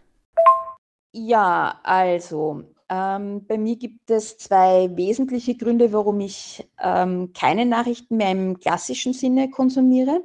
Ja, 1.13 1.79
also 1.85 2.75
ähm, 2.91 3.47
bei 3.47 3.59
mir 3.59 3.77
gibt 3.77 4.11
es 4.11 4.39
zwei 4.39 4.91
wesentliche 4.97 5.57
Gründe, 5.57 5.93
warum 5.93 6.21
ich 6.21 6.67
ähm, 6.83 7.33
keine 7.35 7.67
Nachrichten 7.67 8.17
mehr 8.17 8.31
im 8.31 8.59
klassischen 8.59 9.13
Sinne 9.13 9.51
konsumiere. 9.51 10.23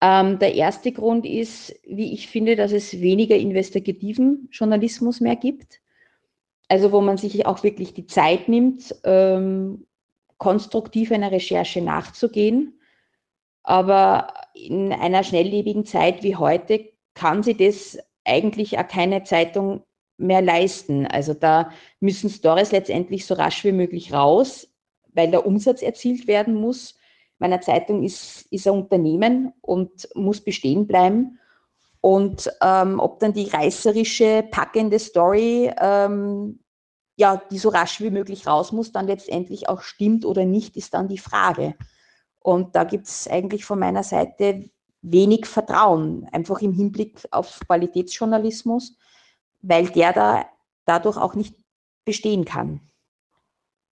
Ähm, 0.00 0.38
der 0.38 0.54
erste 0.54 0.92
Grund 0.92 1.26
ist, 1.26 1.74
wie 1.86 2.12
ich 2.12 2.28
finde, 2.28 2.56
dass 2.56 2.72
es 2.72 3.00
weniger 3.00 3.36
investigativen 3.36 4.48
Journalismus 4.50 5.20
mehr 5.20 5.36
gibt. 5.36 5.80
Also 6.68 6.92
wo 6.92 7.00
man 7.00 7.18
sich 7.18 7.46
auch 7.46 7.62
wirklich 7.62 7.94
die 7.94 8.06
Zeit 8.06 8.48
nimmt, 8.48 8.94
ähm, 9.04 9.86
konstruktiv 10.38 11.12
einer 11.12 11.30
Recherche 11.30 11.82
nachzugehen. 11.82 12.80
Aber 13.62 14.32
in 14.54 14.92
einer 14.92 15.22
schnelllebigen 15.22 15.84
Zeit 15.84 16.22
wie 16.22 16.36
heute 16.36 16.88
kann 17.14 17.42
sie 17.42 17.56
das 17.56 17.98
eigentlich 18.24 18.78
auch 18.78 18.88
keine 18.88 19.22
Zeitung 19.24 19.82
mehr 20.20 20.42
leisten. 20.42 21.06
Also 21.06 21.34
da 21.34 21.70
müssen 21.98 22.30
Stories 22.30 22.72
letztendlich 22.72 23.26
so 23.26 23.34
rasch 23.34 23.64
wie 23.64 23.72
möglich 23.72 24.12
raus, 24.12 24.68
weil 25.12 25.30
der 25.30 25.46
Umsatz 25.46 25.82
erzielt 25.82 26.26
werden 26.26 26.54
muss. 26.54 26.96
Meine 27.38 27.60
Zeitung 27.60 28.02
ist, 28.02 28.46
ist 28.50 28.66
ein 28.66 28.74
Unternehmen 28.74 29.52
und 29.62 30.08
muss 30.14 30.40
bestehen 30.40 30.86
bleiben. 30.86 31.38
Und 32.00 32.50
ähm, 32.62 32.98
ob 33.00 33.20
dann 33.20 33.32
die 33.32 33.48
reißerische, 33.48 34.44
packende 34.50 34.98
Story, 34.98 35.70
ähm, 35.80 36.60
ja, 37.16 37.42
die 37.50 37.58
so 37.58 37.68
rasch 37.68 38.00
wie 38.00 38.10
möglich 38.10 38.46
raus 38.46 38.72
muss, 38.72 38.92
dann 38.92 39.06
letztendlich 39.06 39.68
auch 39.68 39.82
stimmt 39.82 40.24
oder 40.24 40.44
nicht, 40.44 40.76
ist 40.76 40.94
dann 40.94 41.08
die 41.08 41.18
Frage. 41.18 41.74
Und 42.40 42.74
da 42.74 42.84
gibt 42.84 43.06
es 43.06 43.28
eigentlich 43.28 43.64
von 43.66 43.78
meiner 43.78 44.02
Seite 44.02 44.70
wenig 45.02 45.46
Vertrauen, 45.46 46.26
einfach 46.32 46.60
im 46.60 46.72
Hinblick 46.72 47.26
auf 47.30 47.60
Qualitätsjournalismus, 47.66 48.96
weil 49.62 49.88
der 49.88 50.12
da 50.12 50.46
dadurch 50.86 51.16
auch 51.16 51.34
nicht 51.34 51.54
bestehen 52.04 52.44
kann. 52.44 52.80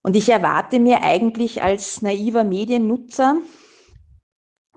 Und 0.02 0.16
ich 0.16 0.28
erwarte 0.28 0.78
mir 0.78 1.02
eigentlich 1.02 1.62
als 1.62 2.02
naiver 2.02 2.44
Mediennutzer, 2.44 3.36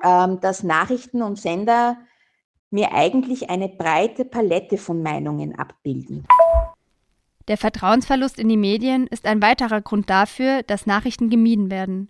ähm, 0.03 0.39
dass 0.41 0.63
Nachrichten 0.63 1.21
und 1.21 1.39
Sender 1.39 1.97
mir 2.69 2.93
eigentlich 2.93 3.49
eine 3.49 3.69
breite 3.69 4.25
Palette 4.25 4.77
von 4.77 5.03
Meinungen 5.03 5.57
abbilden. 5.57 6.25
Der 7.47 7.57
Vertrauensverlust 7.57 8.39
in 8.39 8.49
die 8.49 8.57
Medien 8.57 9.07
ist 9.07 9.25
ein 9.25 9.41
weiterer 9.41 9.81
Grund 9.81 10.09
dafür, 10.09 10.63
dass 10.63 10.85
Nachrichten 10.85 11.29
gemieden 11.29 11.69
werden. 11.69 12.09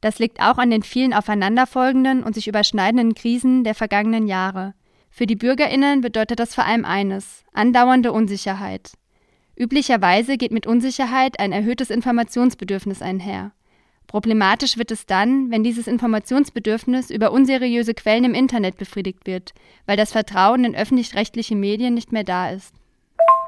Das 0.00 0.18
liegt 0.18 0.40
auch 0.40 0.58
an 0.58 0.70
den 0.70 0.82
vielen 0.82 1.14
aufeinanderfolgenden 1.14 2.24
und 2.24 2.34
sich 2.34 2.48
überschneidenden 2.48 3.14
Krisen 3.14 3.64
der 3.64 3.74
vergangenen 3.74 4.26
Jahre. 4.26 4.74
Für 5.14 5.26
die 5.26 5.36
Bürgerinnen 5.36 6.00
bedeutet 6.00 6.40
das 6.40 6.54
vor 6.54 6.64
allem 6.64 6.86
eines 6.86 7.44
andauernde 7.52 8.12
Unsicherheit. 8.12 8.92
Üblicherweise 9.54 10.38
geht 10.38 10.52
mit 10.52 10.66
Unsicherheit 10.66 11.38
ein 11.38 11.52
erhöhtes 11.52 11.90
Informationsbedürfnis 11.90 13.02
einher. 13.02 13.52
Problematisch 14.06 14.78
wird 14.78 14.90
es 14.90 15.04
dann, 15.04 15.50
wenn 15.50 15.62
dieses 15.62 15.86
Informationsbedürfnis 15.86 17.10
über 17.10 17.30
unseriöse 17.30 17.92
Quellen 17.92 18.24
im 18.24 18.32
Internet 18.32 18.78
befriedigt 18.78 19.26
wird, 19.26 19.52
weil 19.84 19.98
das 19.98 20.12
Vertrauen 20.12 20.64
in 20.64 20.74
öffentlich-rechtliche 20.74 21.56
Medien 21.56 21.92
nicht 21.92 22.10
mehr 22.10 22.24
da 22.24 22.48
ist. 22.48 22.74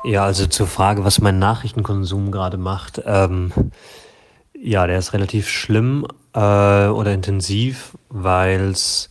Ja, 0.05 0.23
also 0.23 0.47
zur 0.47 0.67
Frage, 0.67 1.03
was 1.03 1.23
mein 1.23 1.39
Nachrichtenkonsum 1.39 2.31
gerade 2.31 2.59
macht. 2.59 3.01
Ähm, 3.07 3.53
ja, 4.53 4.87
der 4.87 4.99
ist 4.99 5.15
relativ 5.15 5.49
schlimm 5.49 6.07
äh, 6.35 6.39
oder 6.39 7.15
intensiv, 7.15 7.97
weil 8.11 8.61
es 8.71 9.09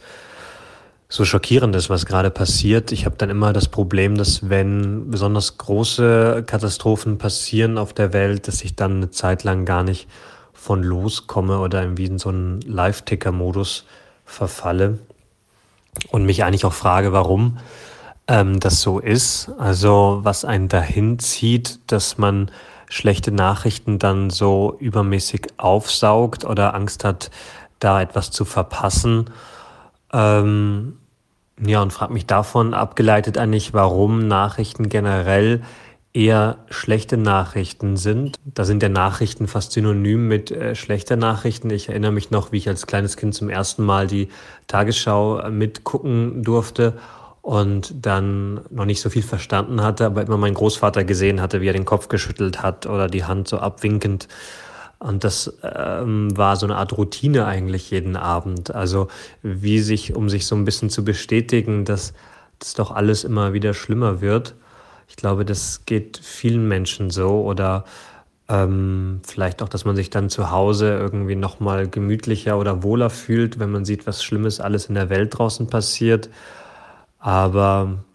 so 1.13 1.25
schockierend 1.25 1.75
ist, 1.75 1.91
was 1.91 2.07
gerade 2.07 2.31
passiert. 2.31 2.91
Ich 2.91 3.05
habe 3.05 3.15
dann 3.17 3.29
immer 3.29 3.53
das 3.53 3.67
Problem, 3.67 4.17
dass 4.17 4.49
wenn 4.49 5.11
besonders 5.11 5.59
große 5.59 6.43
Katastrophen 6.47 7.19
passieren 7.19 7.77
auf 7.77 7.93
der 7.93 8.13
Welt, 8.13 8.47
dass 8.47 8.63
ich 8.63 8.75
dann 8.75 8.95
eine 8.95 9.11
Zeit 9.11 9.43
lang 9.43 9.63
gar 9.63 9.83
nicht 9.83 10.07
von 10.53 10.81
loskomme 10.81 11.59
oder 11.59 11.83
irgendwie 11.83 12.05
in 12.05 12.17
so 12.17 12.29
einen 12.29 12.61
Live-Ticker-Modus 12.61 13.85
verfalle 14.25 14.97
und 16.09 16.25
mich 16.25 16.43
eigentlich 16.43 16.65
auch 16.65 16.73
frage, 16.73 17.13
warum 17.13 17.59
ähm, 18.27 18.59
das 18.59 18.81
so 18.81 18.97
ist. 18.97 19.51
Also 19.59 20.21
was 20.23 20.45
einen 20.45 20.67
dahin 20.67 21.19
zieht, 21.19 21.79
dass 21.91 22.17
man 22.17 22.49
schlechte 22.89 23.31
Nachrichten 23.31 23.99
dann 23.99 24.31
so 24.31 24.77
übermäßig 24.79 25.49
aufsaugt 25.57 26.43
oder 26.43 26.73
Angst 26.73 27.03
hat, 27.03 27.29
da 27.77 28.01
etwas 28.01 28.31
zu 28.31 28.45
verpassen. 28.45 29.29
Ähm, 30.11 30.97
ja, 31.59 31.81
und 31.81 31.93
frage 31.93 32.13
mich 32.13 32.25
davon 32.25 32.73
abgeleitet 32.73 33.37
eigentlich, 33.37 33.73
warum 33.73 34.27
Nachrichten 34.27 34.89
generell 34.89 35.61
eher 36.13 36.57
schlechte 36.69 37.17
Nachrichten 37.17 37.97
sind. 37.97 38.37
Da 38.45 38.65
sind 38.65 38.83
ja 38.83 38.89
Nachrichten 38.89 39.47
fast 39.47 39.71
synonym 39.71 40.27
mit 40.27 40.51
äh, 40.51 40.75
schlechter 40.75 41.15
Nachrichten. 41.15 41.69
Ich 41.71 41.89
erinnere 41.89 42.11
mich 42.11 42.29
noch, 42.29 42.51
wie 42.51 42.57
ich 42.57 42.69
als 42.69 42.85
kleines 42.85 43.17
Kind 43.17 43.33
zum 43.33 43.49
ersten 43.49 43.83
Mal 43.83 44.07
die 44.07 44.29
Tagesschau 44.67 45.39
äh, 45.39 45.49
mitgucken 45.49 46.43
durfte 46.43 46.99
und 47.41 47.93
dann 48.05 48.61
noch 48.69 48.85
nicht 48.85 49.01
so 49.01 49.09
viel 49.09 49.23
verstanden 49.23 49.81
hatte, 49.81 50.05
aber 50.05 50.21
immer 50.21 50.37
meinen 50.37 50.53
Großvater 50.53 51.03
gesehen 51.03 51.41
hatte, 51.41 51.61
wie 51.61 51.67
er 51.67 51.73
den 51.73 51.85
Kopf 51.85 52.07
geschüttelt 52.07 52.61
hat 52.61 52.85
oder 52.85 53.07
die 53.07 53.25
Hand 53.25 53.47
so 53.47 53.57
abwinkend. 53.57 54.27
Und 55.03 55.25
das 55.25 55.53
ähm, 55.63 56.35
war 56.37 56.55
so 56.55 56.65
eine 56.65 56.77
Art 56.77 56.97
Routine 56.97 57.45
eigentlich 57.45 57.91
jeden 57.91 58.15
Abend. 58.15 58.73
Also 58.73 59.09
wie 59.41 59.79
sich, 59.79 60.15
um 60.15 60.29
sich 60.29 60.45
so 60.45 60.55
ein 60.55 60.63
bisschen 60.63 60.89
zu 60.89 61.03
bestätigen, 61.03 61.83
dass 61.83 62.13
das 62.59 62.73
doch 62.73 62.89
alles 62.89 63.25
immer 63.25 63.51
wieder 63.51 63.73
schlimmer 63.73 64.21
wird. 64.21 64.55
Ich 65.09 65.17
glaube, 65.17 65.43
das 65.43 65.85
geht 65.85 66.17
vielen 66.23 66.69
Menschen 66.69 67.09
so 67.09 67.43
oder 67.43 67.83
ähm, 68.47 69.19
vielleicht 69.27 69.61
auch, 69.61 69.67
dass 69.67 69.83
man 69.83 69.97
sich 69.97 70.09
dann 70.09 70.29
zu 70.29 70.51
Hause 70.51 70.97
irgendwie 70.97 71.35
nochmal 71.35 71.89
gemütlicher 71.89 72.57
oder 72.57 72.81
wohler 72.81 73.09
fühlt, 73.09 73.59
wenn 73.59 73.71
man 73.71 73.83
sieht, 73.83 74.07
was 74.07 74.23
Schlimmes 74.23 74.61
alles 74.61 74.85
in 74.85 74.95
der 74.95 75.09
Welt 75.09 75.37
draußen 75.37 75.67
passiert. 75.67 76.29
Aber 77.19 78.05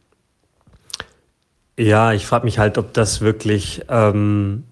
ja, 1.77 2.15
ich 2.15 2.25
frage 2.27 2.47
mich 2.47 2.59
halt, 2.59 2.79
ob 2.79 2.95
das 2.95 3.21
wirklich 3.21 3.83
ähm, 3.91 4.65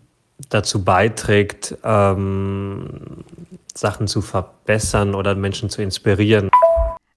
dazu 0.50 0.84
beiträgt, 0.84 1.76
ähm, 1.82 3.24
Sachen 3.74 4.06
zu 4.06 4.22
verbessern 4.22 5.14
oder 5.14 5.34
Menschen 5.34 5.70
zu 5.70 5.82
inspirieren. 5.82 6.50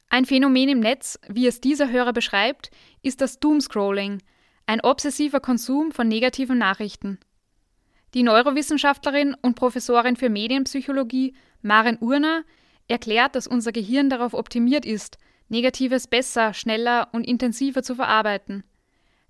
Ein 0.09 0.25
Phänomen 0.25 0.69
im 0.69 0.79
Netz, 0.79 1.19
wie 1.27 1.47
es 1.47 1.61
dieser 1.61 1.91
Hörer 1.91 2.13
beschreibt, 2.13 2.71
ist 3.03 3.21
das 3.21 3.39
Doomscrolling, 3.39 4.19
ein 4.65 4.81
obsessiver 4.81 5.39
Konsum 5.39 5.91
von 5.91 6.07
negativen 6.07 6.57
Nachrichten. 6.57 7.19
Die 8.15 8.23
Neurowissenschaftlerin 8.23 9.35
und 9.41 9.55
Professorin 9.55 10.15
für 10.15 10.29
Medienpsychologie 10.29 11.35
Maren 11.61 11.97
Urner 11.99 12.43
erklärt, 12.87 13.35
dass 13.35 13.45
unser 13.45 13.71
Gehirn 13.71 14.09
darauf 14.09 14.33
optimiert 14.33 14.85
ist, 14.85 15.17
Negatives 15.47 16.07
besser, 16.07 16.53
schneller 16.53 17.09
und 17.11 17.27
intensiver 17.27 17.83
zu 17.83 17.95
verarbeiten. 17.95 18.63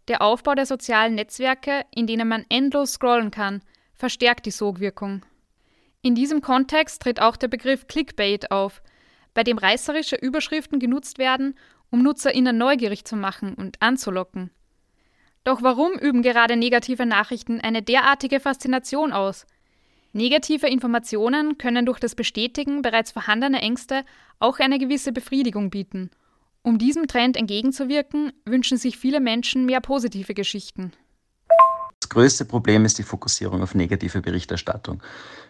Der 0.08 0.22
Aufbau 0.22 0.56
der 0.56 0.66
sozialen 0.66 1.16
Netzwerke, 1.16 1.86
in 1.94 2.08
denen 2.08 2.28
man 2.28 2.46
endlos 2.50 2.94
scrollen 2.94 3.32
kann, 3.32 3.62
verstärkt 4.00 4.46
die 4.46 4.52
Sogwirkung. 4.52 5.24
In 6.02 6.16
diesem 6.16 6.42
Kontext 6.42 7.02
tritt 7.02 7.22
auch 7.22 7.36
der 7.36 7.50
Begriff 7.50 7.88
Clickbait 7.88 8.50
auf, 8.50 8.82
bei 9.34 9.44
dem 9.44 9.58
reißerische 9.58 10.16
Überschriften 10.16 10.80
genutzt 10.80 11.18
werden, 11.20 11.56
um 11.92 12.02
NutzerInnen 12.02 12.58
neugierig 12.58 13.04
zu 13.04 13.18
machen 13.18 13.54
und 13.54 13.82
anzulocken. 13.82 14.52
Doch 15.44 15.62
warum 15.62 15.94
üben 15.94 16.22
gerade 16.22 16.56
negative 16.56 17.06
Nachrichten 17.06 17.60
eine 17.60 17.82
derartige 17.82 18.40
Faszination 18.40 19.12
aus? 19.12 19.46
Negative 20.14 20.68
Informationen 20.68 21.58
können 21.58 21.86
durch 21.86 22.00
das 22.00 22.16
Bestätigen 22.16 22.82
bereits 22.82 23.12
vorhandener 23.12 23.62
Ängste 23.62 24.06
auch 24.40 24.60
eine 24.60 24.80
gewisse 24.80 25.12
Befriedigung 25.12 25.70
bieten. 25.70 26.10
Um 26.62 26.78
diesem 26.78 27.08
Trend 27.08 27.36
entgegenzuwirken, 27.36 28.32
wünschen 28.46 28.78
sich 28.78 28.98
viele 28.98 29.20
Menschen 29.20 29.66
mehr 29.66 29.82
positive 29.82 30.34
Geschichten. 30.34 30.94
Größte 32.10 32.46
Problem 32.46 32.86
ist 32.86 32.98
die 32.98 33.04
Fokussierung 33.04 33.62
auf 33.62 33.76
negative 33.76 34.22
Berichterstattung 34.22 35.02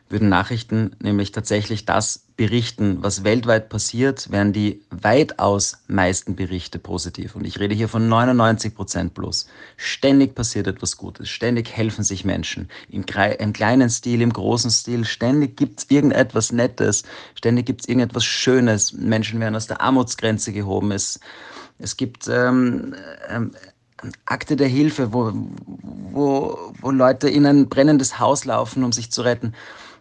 würden 0.09 0.29
Nachrichten 0.29 0.95
nämlich 0.99 1.31
tatsächlich 1.31 1.85
das 1.85 2.25
berichten, 2.35 2.97
was 3.01 3.23
weltweit 3.23 3.69
passiert, 3.69 4.31
wären 4.31 4.53
die 4.53 4.81
weitaus 4.89 5.83
meisten 5.87 6.35
Berichte 6.35 6.79
positiv. 6.79 7.35
Und 7.35 7.45
ich 7.45 7.59
rede 7.59 7.75
hier 7.75 7.87
von 7.87 8.07
99 8.09 8.75
Prozent 8.75 9.13
plus. 9.13 9.47
Ständig 9.77 10.35
passiert 10.35 10.67
etwas 10.67 10.97
Gutes, 10.97 11.29
ständig 11.29 11.69
helfen 11.69 12.03
sich 12.03 12.25
Menschen. 12.25 12.69
Im, 12.89 13.05
im 13.39 13.53
kleinen 13.53 13.89
Stil, 13.89 14.21
im 14.21 14.33
großen 14.33 14.71
Stil, 14.71 15.05
ständig 15.05 15.57
gibt 15.57 15.79
es 15.79 15.85
irgendetwas 15.89 16.51
Nettes, 16.51 17.03
ständig 17.35 17.67
gibt 17.67 17.81
es 17.81 17.87
irgendetwas 17.87 18.25
Schönes. 18.25 18.93
Menschen 18.93 19.39
werden 19.39 19.55
aus 19.55 19.67
der 19.67 19.81
Armutsgrenze 19.81 20.53
gehoben. 20.53 20.91
Es, 20.91 21.19
es 21.77 21.97
gibt 21.97 22.27
ähm, 22.27 22.95
ähm, 23.29 23.51
Akte 24.25 24.55
der 24.55 24.67
Hilfe, 24.67 25.13
wo, 25.13 25.33
wo, 26.11 26.73
wo 26.79 26.91
Leute 26.91 27.29
in 27.29 27.45
ein 27.45 27.69
brennendes 27.69 28.19
Haus 28.19 28.45
laufen, 28.45 28.83
um 28.83 28.91
sich 28.91 29.11
zu 29.11 29.21
retten. 29.21 29.53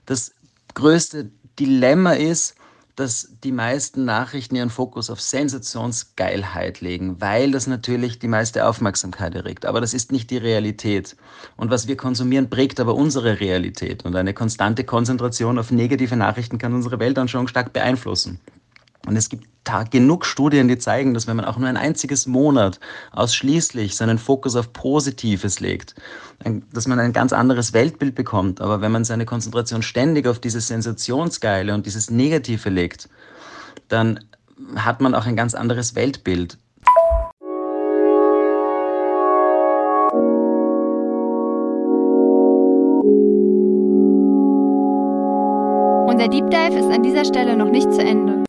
Das 0.06 0.32
größte 0.74 1.30
Dilemma 1.58 2.12
ist, 2.12 2.54
dass 2.98 3.28
die 3.44 3.52
meisten 3.52 4.04
Nachrichten 4.04 4.56
ihren 4.56 4.70
Fokus 4.70 5.08
auf 5.08 5.20
Sensationsgeilheit 5.20 6.80
legen, 6.80 7.20
weil 7.20 7.52
das 7.52 7.68
natürlich 7.68 8.18
die 8.18 8.26
meiste 8.26 8.66
Aufmerksamkeit 8.66 9.36
erregt. 9.36 9.66
Aber 9.66 9.80
das 9.80 9.94
ist 9.94 10.10
nicht 10.10 10.30
die 10.30 10.36
Realität. 10.36 11.16
Und 11.56 11.70
was 11.70 11.86
wir 11.86 11.96
konsumieren, 11.96 12.50
prägt 12.50 12.80
aber 12.80 12.96
unsere 12.96 13.38
Realität. 13.38 14.04
Und 14.04 14.16
eine 14.16 14.34
konstante 14.34 14.82
Konzentration 14.82 15.60
auf 15.60 15.70
negative 15.70 16.16
Nachrichten 16.16 16.58
kann 16.58 16.74
unsere 16.74 16.98
Weltanschauung 16.98 17.46
stark 17.46 17.72
beeinflussen. 17.72 18.40
Und 19.08 19.16
es 19.16 19.30
gibt 19.30 19.48
genug 19.90 20.26
Studien, 20.26 20.68
die 20.68 20.76
zeigen, 20.76 21.14
dass 21.14 21.26
wenn 21.26 21.36
man 21.36 21.46
auch 21.46 21.56
nur 21.56 21.68
ein 21.68 21.78
einziges 21.78 22.26
Monat 22.26 22.78
ausschließlich 23.12 23.96
seinen 23.96 24.18
Fokus 24.18 24.54
auf 24.54 24.72
Positives 24.74 25.60
legt, 25.60 25.94
dass 26.72 26.86
man 26.86 26.98
ein 27.00 27.14
ganz 27.14 27.32
anderes 27.32 27.72
Weltbild 27.72 28.14
bekommt. 28.14 28.60
Aber 28.60 28.82
wenn 28.82 28.92
man 28.92 29.04
seine 29.04 29.24
Konzentration 29.24 29.82
ständig 29.82 30.26
auf 30.26 30.38
dieses 30.38 30.68
Sensationsgeile 30.68 31.72
und 31.72 31.86
dieses 31.86 32.10
Negative 32.10 32.68
legt, 32.68 33.08
dann 33.88 34.20
hat 34.76 35.00
man 35.00 35.14
auch 35.14 35.24
ein 35.24 35.36
ganz 35.36 35.54
anderes 35.54 35.94
Weltbild. 35.94 36.58
Unser 46.08 46.28
Deep 46.28 46.50
Dive 46.50 46.78
ist 46.78 46.90
an 46.90 47.02
dieser 47.02 47.24
Stelle 47.24 47.56
noch 47.56 47.70
nicht 47.70 47.90
zu 47.92 48.02
Ende. 48.02 48.47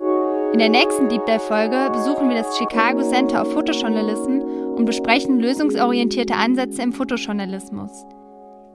In 0.52 0.58
der 0.58 0.70
nächsten 0.70 1.08
Deep 1.10 1.26
Dive 1.28 1.40
Folge 1.40 1.90
besuchen 1.94 2.28
wir 2.28 2.36
das 2.36 2.58
Chicago 2.58 3.08
Center 3.08 3.44
of 3.44 3.54
Photojournalism 3.54 4.42
und 4.76 4.86
besprechen 4.86 5.40
lösungsorientierte 5.40 6.34
Ansätze 6.34 6.82
im 6.82 6.92
Fotojournalismus. 6.92 7.92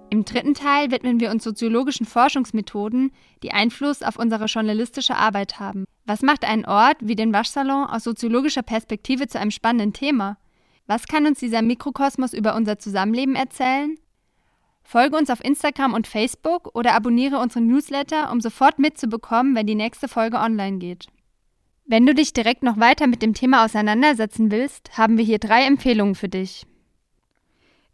Im 0.08 0.24
dritten 0.24 0.54
Teil 0.54 0.92
widmen 0.92 1.18
wir 1.18 1.32
uns 1.32 1.42
soziologischen 1.42 2.06
Forschungsmethoden, 2.06 3.10
die 3.42 3.50
Einfluss 3.50 4.02
auf 4.02 4.16
unsere 4.16 4.44
journalistische 4.44 5.16
Arbeit 5.16 5.58
haben. 5.58 5.84
Was 6.06 6.22
macht 6.22 6.44
einen 6.44 6.64
Ort 6.64 6.98
wie 7.00 7.16
den 7.16 7.32
Waschsalon 7.32 7.86
aus 7.86 8.04
soziologischer 8.04 8.62
Perspektive 8.62 9.26
zu 9.26 9.40
einem 9.40 9.50
spannenden 9.50 9.92
Thema? 9.92 10.38
Was 10.86 11.08
kann 11.08 11.26
uns 11.26 11.40
dieser 11.40 11.60
Mikrokosmos 11.60 12.34
über 12.34 12.54
unser 12.54 12.78
Zusammenleben 12.78 13.34
erzählen? 13.34 13.98
Folge 14.84 15.16
uns 15.16 15.28
auf 15.28 15.42
Instagram 15.42 15.92
und 15.92 16.06
Facebook 16.06 16.70
oder 16.74 16.94
abonniere 16.94 17.40
unseren 17.40 17.66
Newsletter, 17.66 18.30
um 18.30 18.40
sofort 18.40 18.78
mitzubekommen, 18.78 19.56
wenn 19.56 19.66
die 19.66 19.74
nächste 19.74 20.06
Folge 20.06 20.36
online 20.36 20.78
geht. 20.78 21.08
Wenn 21.86 22.06
du 22.06 22.14
dich 22.14 22.32
direkt 22.32 22.62
noch 22.62 22.78
weiter 22.78 23.06
mit 23.06 23.20
dem 23.20 23.34
Thema 23.34 23.64
auseinandersetzen 23.64 24.50
willst, 24.50 24.96
haben 24.96 25.18
wir 25.18 25.24
hier 25.24 25.38
drei 25.38 25.64
Empfehlungen 25.66 26.14
für 26.14 26.30
dich. 26.30 26.66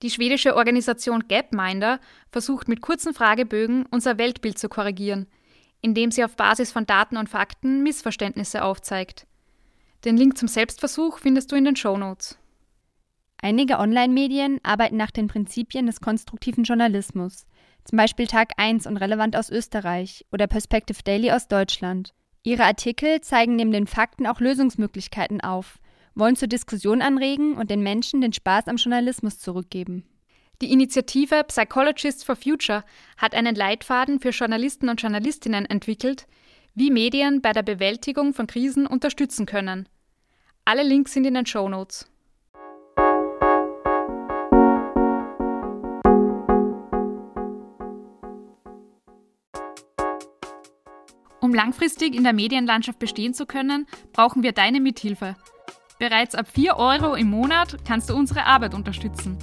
Die 0.03 0.11
schwedische 0.11 0.55
Organisation 0.55 1.25
Gapminder 1.29 1.99
versucht 2.31 2.69
mit 2.69 2.83
kurzen 2.83 3.13
Fragebögen 3.13 3.87
unser 3.91 4.17
Weltbild 4.17 4.59
zu 4.59 4.69
korrigieren, 4.69 5.27
indem 5.83 6.13
sie 6.13 6.25
auf 6.25 6.37
Basis 6.37 6.71
von 6.71 6.87
Daten 6.87 7.17
und 7.17 7.29
Fakten 7.29 7.83
Missverständnisse 7.83 8.63
aufzeigt. 8.63 9.27
Den 10.05 10.17
Link 10.17 10.39
zum 10.39 10.49
Selbstversuch 10.49 11.19
findest 11.19 11.51
du 11.51 11.57
in 11.57 11.65
den 11.65 11.77
Show 11.77 11.97
Notes. 11.97 12.39
Einige 13.43 13.79
Online-Medien 13.79 14.61
arbeiten 14.63 14.97
nach 14.97 15.11
den 15.11 15.27
Prinzipien 15.27 15.87
des 15.87 16.01
konstruktiven 16.01 16.63
Journalismus, 16.65 17.47
zum 17.85 17.97
Beispiel 17.97 18.29
Tag 18.29 18.53
1 18.57 18.87
und 18.87 18.99
relevant 18.99 19.37
aus 19.37 19.51
Österreich 19.51 20.25
oder 20.31 20.47
Perspective 20.47 21.03
Daily 21.03 21.33
aus 21.33 21.49
Deutschland. 21.49 22.15
Ihre 22.43 22.65
Artikel 22.65 23.21
zeigen 23.21 23.57
neben 23.57 23.73
den 23.73 23.87
Fakten 23.87 24.27
auch 24.27 24.41
Lösungsmöglichkeiten 24.41 25.41
auf, 25.41 25.79
wollen 26.15 26.37
zur 26.37 26.49
Diskussion 26.49 27.03
anregen 27.03 27.57
und 27.57 27.71
den 27.71 27.83
Menschen 27.83 28.21
den 28.21 28.33
Spaß 28.33 28.69
am 28.69 28.77
Journalismus 28.77 29.39
zurückgeben. 29.39 30.05
Die 30.63 30.73
Initiative 30.73 31.45
Psychologists 31.45 32.23
for 32.23 32.37
Future 32.37 32.85
hat 33.17 33.35
einen 33.35 33.55
Leitfaden 33.55 34.21
für 34.21 34.31
Journalisten 34.31 34.89
und 34.89 35.01
Journalistinnen 35.01 35.65
entwickelt, 35.67 36.27
wie 36.75 36.91
Medien 36.91 37.41
bei 37.41 37.53
der 37.53 37.63
Bewältigung 37.63 38.35
von 38.35 38.47
Krisen 38.47 38.87
unterstützen 38.87 39.47
können. 39.47 39.89
Alle 40.65 40.83
Links 40.83 41.13
sind 41.13 41.27
in 41.27 41.35
den 41.35 41.47
Show 41.47 41.69
Notes. 41.69 42.11
Um 51.51 51.55
langfristig 51.57 52.15
in 52.15 52.23
der 52.23 52.33
Medienlandschaft 52.33 53.01
bestehen 53.01 53.35
zu 53.35 53.45
können, 53.45 53.89
brauchen 54.13 54.45
wir 54.45 54.53
deine 54.53 54.81
Mithilfe. 54.81 55.35
Bereits 55.99 56.37
ab 56.37 56.47
4 56.47 56.77
Euro 56.77 57.17
im 57.17 57.29
Monat 57.29 57.79
kannst 57.85 58.09
du 58.09 58.15
unsere 58.15 58.47
Arbeit 58.47 58.73
unterstützen. 58.73 59.37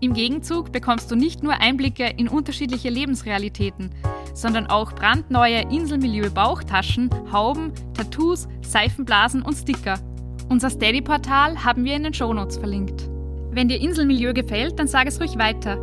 Im 0.00 0.14
Gegenzug 0.14 0.72
bekommst 0.72 1.12
du 1.12 1.14
nicht 1.14 1.44
nur 1.44 1.60
Einblicke 1.60 2.12
in 2.16 2.26
unterschiedliche 2.26 2.88
Lebensrealitäten, 2.88 3.90
sondern 4.34 4.66
auch 4.66 4.94
brandneue 4.94 5.60
Inselmilieu-Bauchtaschen, 5.70 7.08
Hauben, 7.30 7.72
Tattoos, 7.96 8.48
Seifenblasen 8.62 9.42
und 9.42 9.54
Sticker. 9.54 10.00
Unser 10.48 10.70
Steady-Portal 10.70 11.62
haben 11.62 11.84
wir 11.84 11.94
in 11.94 12.02
den 12.02 12.14
Shownotes 12.14 12.56
verlinkt. 12.56 13.08
Wenn 13.52 13.68
dir 13.68 13.80
Inselmilieu 13.80 14.32
gefällt, 14.32 14.80
dann 14.80 14.88
sag 14.88 15.06
es 15.06 15.20
ruhig 15.20 15.38
weiter. 15.38 15.78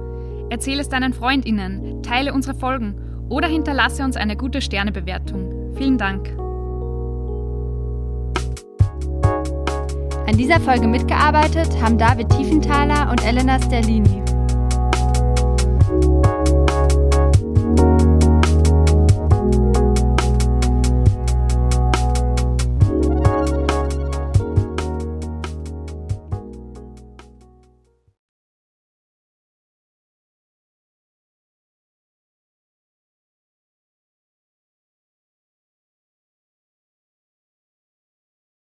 Erzähle 0.50 0.82
es 0.82 0.90
deinen 0.90 1.14
FreundInnen, 1.14 2.04
teile 2.04 2.34
unsere 2.34 2.60
Folgen 2.60 2.96
oder 3.30 3.48
hinterlasse 3.48 4.04
uns 4.04 4.18
eine 4.18 4.36
gute 4.36 4.62
Sternebewertung. 4.62 5.61
Vielen 5.76 5.98
Dank. 5.98 6.30
An 10.28 10.38
dieser 10.38 10.60
Folge 10.60 10.88
mitgearbeitet 10.88 11.70
haben 11.82 11.98
David 11.98 12.30
Tiefenthaler 12.30 13.12
und 13.12 13.26
Elena 13.26 13.62
Sterlini. 13.62 14.22